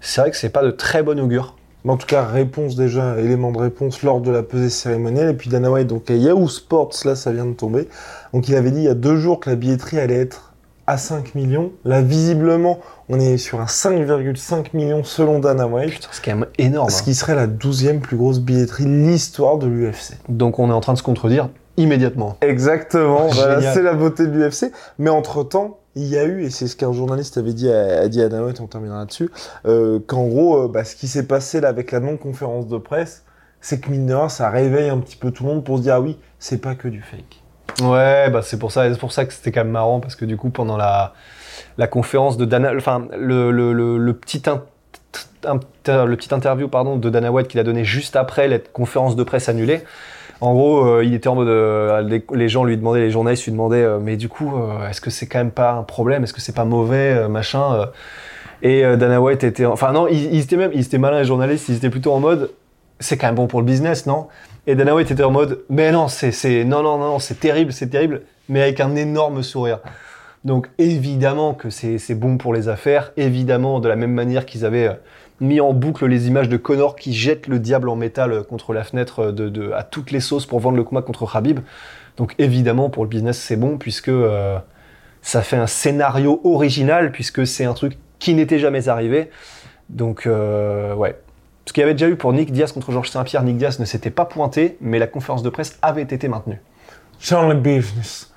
c'est 0.00 0.20
vrai 0.22 0.30
que 0.30 0.36
c'est 0.36 0.50
pas 0.50 0.62
de 0.62 0.70
très 0.70 1.02
bon 1.02 1.18
augure. 1.20 1.56
Mais 1.84 1.92
en 1.92 1.96
tout 1.96 2.06
cas, 2.06 2.24
réponse 2.24 2.76
déjà, 2.76 3.18
élément 3.18 3.52
de 3.52 3.58
réponse 3.58 4.02
lors 4.02 4.20
de 4.20 4.30
la 4.30 4.42
pesée 4.42 4.70
cérémonielle. 4.70 5.30
Et 5.30 5.34
puis 5.34 5.48
Dana 5.48 5.70
White, 5.70 5.86
donc 5.86 6.10
à 6.10 6.14
Yahoo 6.14 6.48
Sports, 6.48 6.92
là, 7.04 7.14
ça 7.14 7.32
vient 7.32 7.46
de 7.46 7.54
tomber. 7.54 7.88
Donc 8.32 8.48
il 8.48 8.54
avait 8.54 8.70
dit 8.70 8.80
il 8.80 8.84
y 8.84 8.88
a 8.88 8.94
deux 8.94 9.16
jours 9.16 9.40
que 9.40 9.48
la 9.48 9.56
billetterie 9.56 9.98
allait 9.98 10.20
être 10.20 10.52
à 10.86 10.98
5 10.98 11.34
millions. 11.34 11.72
Là, 11.84 12.02
visiblement, 12.02 12.80
on 13.08 13.18
est 13.18 13.38
sur 13.38 13.60
un 13.60 13.66
5,5 13.66 14.68
millions 14.74 15.04
selon 15.04 15.38
Dana 15.38 15.66
White. 15.66 15.92
Putain, 15.92 16.08
c'est 16.10 16.24
quand 16.24 16.36
même 16.36 16.48
énorme. 16.58 16.90
Ce 16.90 17.00
hein. 17.00 17.04
qui 17.04 17.14
serait 17.14 17.34
la 17.34 17.46
12e 17.46 18.00
plus 18.00 18.16
grosse 18.16 18.40
billetterie 18.40 18.84
de 18.84 18.90
l'histoire 18.90 19.56
de 19.56 19.66
l'UFC. 19.66 20.14
Donc 20.28 20.58
on 20.58 20.68
est 20.68 20.72
en 20.72 20.80
train 20.80 20.92
de 20.92 20.98
se 20.98 21.02
contredire 21.02 21.48
immédiatement. 21.80 22.36
Exactement, 22.40 23.26
voilà, 23.28 23.72
c'est 23.72 23.82
la 23.82 23.94
beauté 23.94 24.26
de 24.26 24.32
l'UFC. 24.32 24.72
Mais 24.98 25.10
entre-temps, 25.10 25.78
il 25.96 26.04
y 26.06 26.16
a 26.16 26.24
eu, 26.24 26.44
et 26.44 26.50
c'est 26.50 26.66
ce 26.68 26.76
qu'un 26.76 26.92
journaliste 26.92 27.36
avait 27.38 27.52
dit 27.52 27.70
à, 27.72 28.00
a 28.02 28.08
dit 28.08 28.22
à 28.22 28.28
Dana 28.28 28.44
White, 28.44 28.60
on 28.60 28.66
terminera 28.66 28.98
là-dessus, 29.00 29.30
euh, 29.66 29.98
qu'en 30.06 30.26
gros, 30.26 30.64
euh, 30.64 30.68
bah, 30.68 30.84
ce 30.84 30.94
qui 30.94 31.08
s'est 31.08 31.26
passé 31.26 31.60
là 31.60 31.68
avec 31.68 31.90
la 31.92 32.00
non-conférence 32.00 32.68
de 32.68 32.78
presse, 32.78 33.24
c'est 33.60 33.80
que 33.80 33.90
mine 33.90 34.06
de 34.06 34.14
rien, 34.14 34.28
ça 34.28 34.50
réveille 34.50 34.88
un 34.88 34.98
petit 34.98 35.16
peu 35.16 35.30
tout 35.32 35.42
le 35.44 35.50
monde 35.50 35.64
pour 35.64 35.78
se 35.78 35.82
dire, 35.82 35.94
ah 35.94 36.00
oui, 36.00 36.16
c'est 36.38 36.60
pas 36.60 36.74
que 36.74 36.88
du 36.88 37.02
fake. 37.02 37.42
Ouais, 37.82 38.28
bah 38.30 38.40
c'est 38.42 38.58
pour 38.58 38.72
ça, 38.72 38.92
c'est 38.92 38.98
pour 38.98 39.12
ça 39.12 39.24
que 39.24 39.32
c'était 39.32 39.52
quand 39.52 39.62
même 39.64 39.72
marrant 39.72 40.00
parce 40.00 40.14
que 40.16 40.24
du 40.26 40.36
coup 40.36 40.50
pendant 40.50 40.76
la, 40.76 41.14
la 41.78 41.86
conférence 41.86 42.36
de 42.36 42.44
Dana, 42.44 42.72
enfin 42.76 43.06
le, 43.16 43.50
le, 43.52 43.72
le, 43.72 43.96
le 43.96 44.12
petit 44.12 44.42
in- 44.46 44.62
inter- 45.44 46.04
le 46.06 46.16
petit 46.16 46.34
interview 46.34 46.68
pardon 46.68 46.96
de 46.96 47.08
Dana 47.10 47.30
White 47.32 47.48
qu'il 47.48 47.58
a 47.60 47.62
donné 47.62 47.84
juste 47.84 48.16
après 48.16 48.48
la 48.48 48.58
conférence 48.58 49.16
de 49.16 49.22
presse 49.22 49.48
annulée. 49.48 49.82
En 50.40 50.54
gros, 50.54 50.84
euh, 50.86 51.04
il 51.04 51.12
était 51.14 51.28
en 51.28 51.34
mode, 51.34 51.48
euh, 51.48 52.18
les, 52.32 52.48
gens 52.48 52.64
lui 52.64 52.76
demandaient, 52.76 53.00
les 53.00 53.10
journalistes 53.10 53.44
lui 53.44 53.52
demandaient, 53.52 53.82
euh, 53.82 53.98
mais 54.00 54.16
du 54.16 54.28
coup, 54.28 54.52
est-ce 54.88 55.00
que 55.00 55.10
c'est 55.10 55.26
quand 55.26 55.38
même 55.38 55.50
pas 55.50 55.72
un 55.72 55.82
problème, 55.82 56.22
est-ce 56.24 56.32
que 56.32 56.40
c'est 56.40 56.54
pas 56.54 56.64
mauvais, 56.64 57.28
machin. 57.28 57.86
Et 58.62 58.82
Dana 58.82 59.20
White 59.20 59.44
était, 59.44 59.66
enfin 59.66 59.92
non, 59.92 60.06
ils, 60.06 60.34
ils 60.34 60.40
étaient 60.40 60.56
même, 60.56 60.70
ils 60.74 60.80
étaient 60.80 60.98
malins 60.98 61.20
les 61.20 61.24
journalistes, 61.24 61.68
ils 61.68 61.76
étaient 61.76 61.90
plutôt 61.90 62.12
en 62.12 62.20
mode, 62.20 62.50
c'est 62.98 63.16
quand 63.16 63.26
même 63.26 63.36
bon 63.36 63.46
pour 63.46 63.60
le 63.60 63.66
business, 63.66 64.06
non? 64.06 64.28
Et 64.66 64.74
Dana 64.74 64.94
White 64.94 65.10
était 65.10 65.22
en 65.22 65.30
mode, 65.30 65.60
mais 65.70 65.92
non, 65.92 66.08
c'est, 66.08 66.64
non, 66.64 66.82
non, 66.82 66.98
non, 66.98 67.18
c'est 67.18 67.40
terrible, 67.40 67.72
c'est 67.72 67.88
terrible, 67.88 68.22
mais 68.48 68.62
avec 68.62 68.80
un 68.80 68.96
énorme 68.96 69.42
sourire. 69.42 69.80
Donc 70.44 70.68
évidemment 70.78 71.52
que 71.52 71.68
c'est, 71.68 72.14
bon 72.14 72.38
pour 72.38 72.54
les 72.54 72.68
affaires, 72.68 73.12
évidemment 73.18 73.78
de 73.78 73.88
la 73.88 73.96
même 73.96 74.12
manière 74.12 74.46
qu'ils 74.46 74.64
avaient 74.64 74.98
mis 75.40 75.60
en 75.60 75.72
boucle 75.72 76.06
les 76.06 76.28
images 76.28 76.48
de 76.48 76.56
Connor 76.56 76.96
qui 76.96 77.14
jette 77.14 77.46
le 77.46 77.58
diable 77.58 77.88
en 77.88 77.96
métal 77.96 78.32
euh, 78.32 78.42
contre 78.42 78.72
la 78.72 78.84
fenêtre 78.84 79.26
euh, 79.26 79.32
de, 79.32 79.72
à 79.72 79.82
toutes 79.82 80.10
les 80.10 80.20
sauces 80.20 80.46
pour 80.46 80.60
vendre 80.60 80.76
le 80.76 80.84
combat 80.84 81.02
contre 81.02 81.30
Khabib. 81.30 81.60
Donc 82.16 82.34
évidemment 82.38 82.90
pour 82.90 83.04
le 83.04 83.08
business 83.08 83.38
c'est 83.38 83.56
bon 83.56 83.78
puisque 83.78 84.08
euh, 84.08 84.58
ça 85.22 85.42
fait 85.42 85.56
un 85.56 85.66
scénario 85.66 86.40
original 86.44 87.12
puisque 87.12 87.46
c'est 87.46 87.64
un 87.64 87.74
truc 87.74 87.98
qui 88.18 88.34
n'était 88.34 88.58
jamais 88.58 88.88
arrivé. 88.88 89.30
Donc 89.88 90.26
ouais. 90.26 91.18
Ce 91.66 91.72
qu'il 91.72 91.82
y 91.82 91.84
avait 91.84 91.94
déjà 91.94 92.08
eu 92.08 92.16
pour 92.16 92.32
Nick 92.32 92.52
Diaz 92.52 92.72
contre 92.72 92.90
Georges 92.90 93.10
Saint-Pierre, 93.10 93.42
Nick 93.42 93.56
Diaz 93.56 93.78
ne 93.78 93.84
s'était 93.84 94.10
pas 94.10 94.24
pointé, 94.24 94.76
mais 94.80 94.98
la 94.98 95.06
conférence 95.06 95.42
de 95.42 95.50
presse 95.50 95.78
avait 95.82 96.02
été 96.02 96.26
maintenue. 96.26 96.60
Charles 97.20 97.60
Business. 97.60 98.32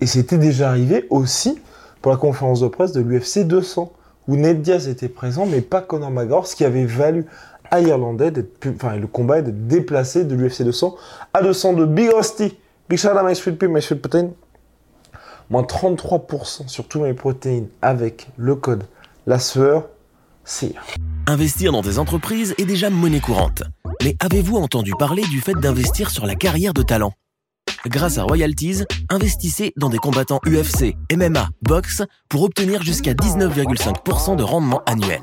Et 0.00 0.06
c'était 0.06 0.38
déjà 0.38 0.68
arrivé 0.68 1.06
aussi 1.10 1.58
pour 2.02 2.12
la 2.12 2.18
conférence 2.18 2.60
de 2.60 2.68
presse 2.68 2.92
de 2.92 3.00
l'UFC 3.00 3.46
200, 3.46 3.92
où 4.30 4.36
Ned 4.36 4.62
Diaz 4.62 4.86
était 4.86 5.08
présent, 5.08 5.44
mais 5.44 5.60
pas 5.60 5.80
Conor 5.80 6.10
McGregor, 6.12 6.46
ce 6.46 6.54
qui 6.54 6.64
avait 6.64 6.84
valu 6.84 7.26
à 7.72 7.80
Irlandais 7.80 8.30
d'être, 8.30 8.60
pu- 8.60 8.72
enfin, 8.76 8.96
le 8.96 9.08
combat 9.08 9.42
d'être 9.42 9.66
déplacé 9.66 10.24
de 10.24 10.36
l'UFC 10.36 10.62
200 10.62 10.94
à 11.34 11.42
200 11.42 11.72
de 11.72 11.84
Big 11.84 12.10
Rusty. 12.14 12.56
Sweet 13.80 14.00
protein. 14.00 14.30
Moins 15.50 15.62
33% 15.62 16.68
sur 16.68 16.86
tous 16.86 17.00
mes 17.00 17.12
protéines 17.12 17.66
avec 17.82 18.28
le 18.36 18.54
code 18.54 18.84
la 19.26 19.40
sueur, 19.40 19.88
c'est 20.44 20.74
Investir 21.26 21.72
dans 21.72 21.82
des 21.82 21.98
entreprises 21.98 22.54
est 22.58 22.64
déjà 22.64 22.88
monnaie 22.88 23.20
courante. 23.20 23.64
Mais 24.04 24.16
avez-vous 24.20 24.56
entendu 24.56 24.92
parler 24.98 25.22
du 25.22 25.40
fait 25.40 25.54
d'investir 25.54 26.10
sur 26.10 26.24
la 26.26 26.34
carrière 26.36 26.72
de 26.72 26.82
talent? 26.82 27.12
Grâce 27.86 28.18
à 28.18 28.24
Royalties, 28.24 28.84
investissez 29.08 29.72
dans 29.76 29.88
des 29.88 29.98
combattants 29.98 30.40
UFC, 30.46 30.94
MMA, 31.10 31.48
boxe 31.62 32.02
pour 32.28 32.42
obtenir 32.42 32.82
jusqu'à 32.82 33.14
19,5% 33.14 34.36
de 34.36 34.42
rendement 34.42 34.82
annuel. 34.86 35.22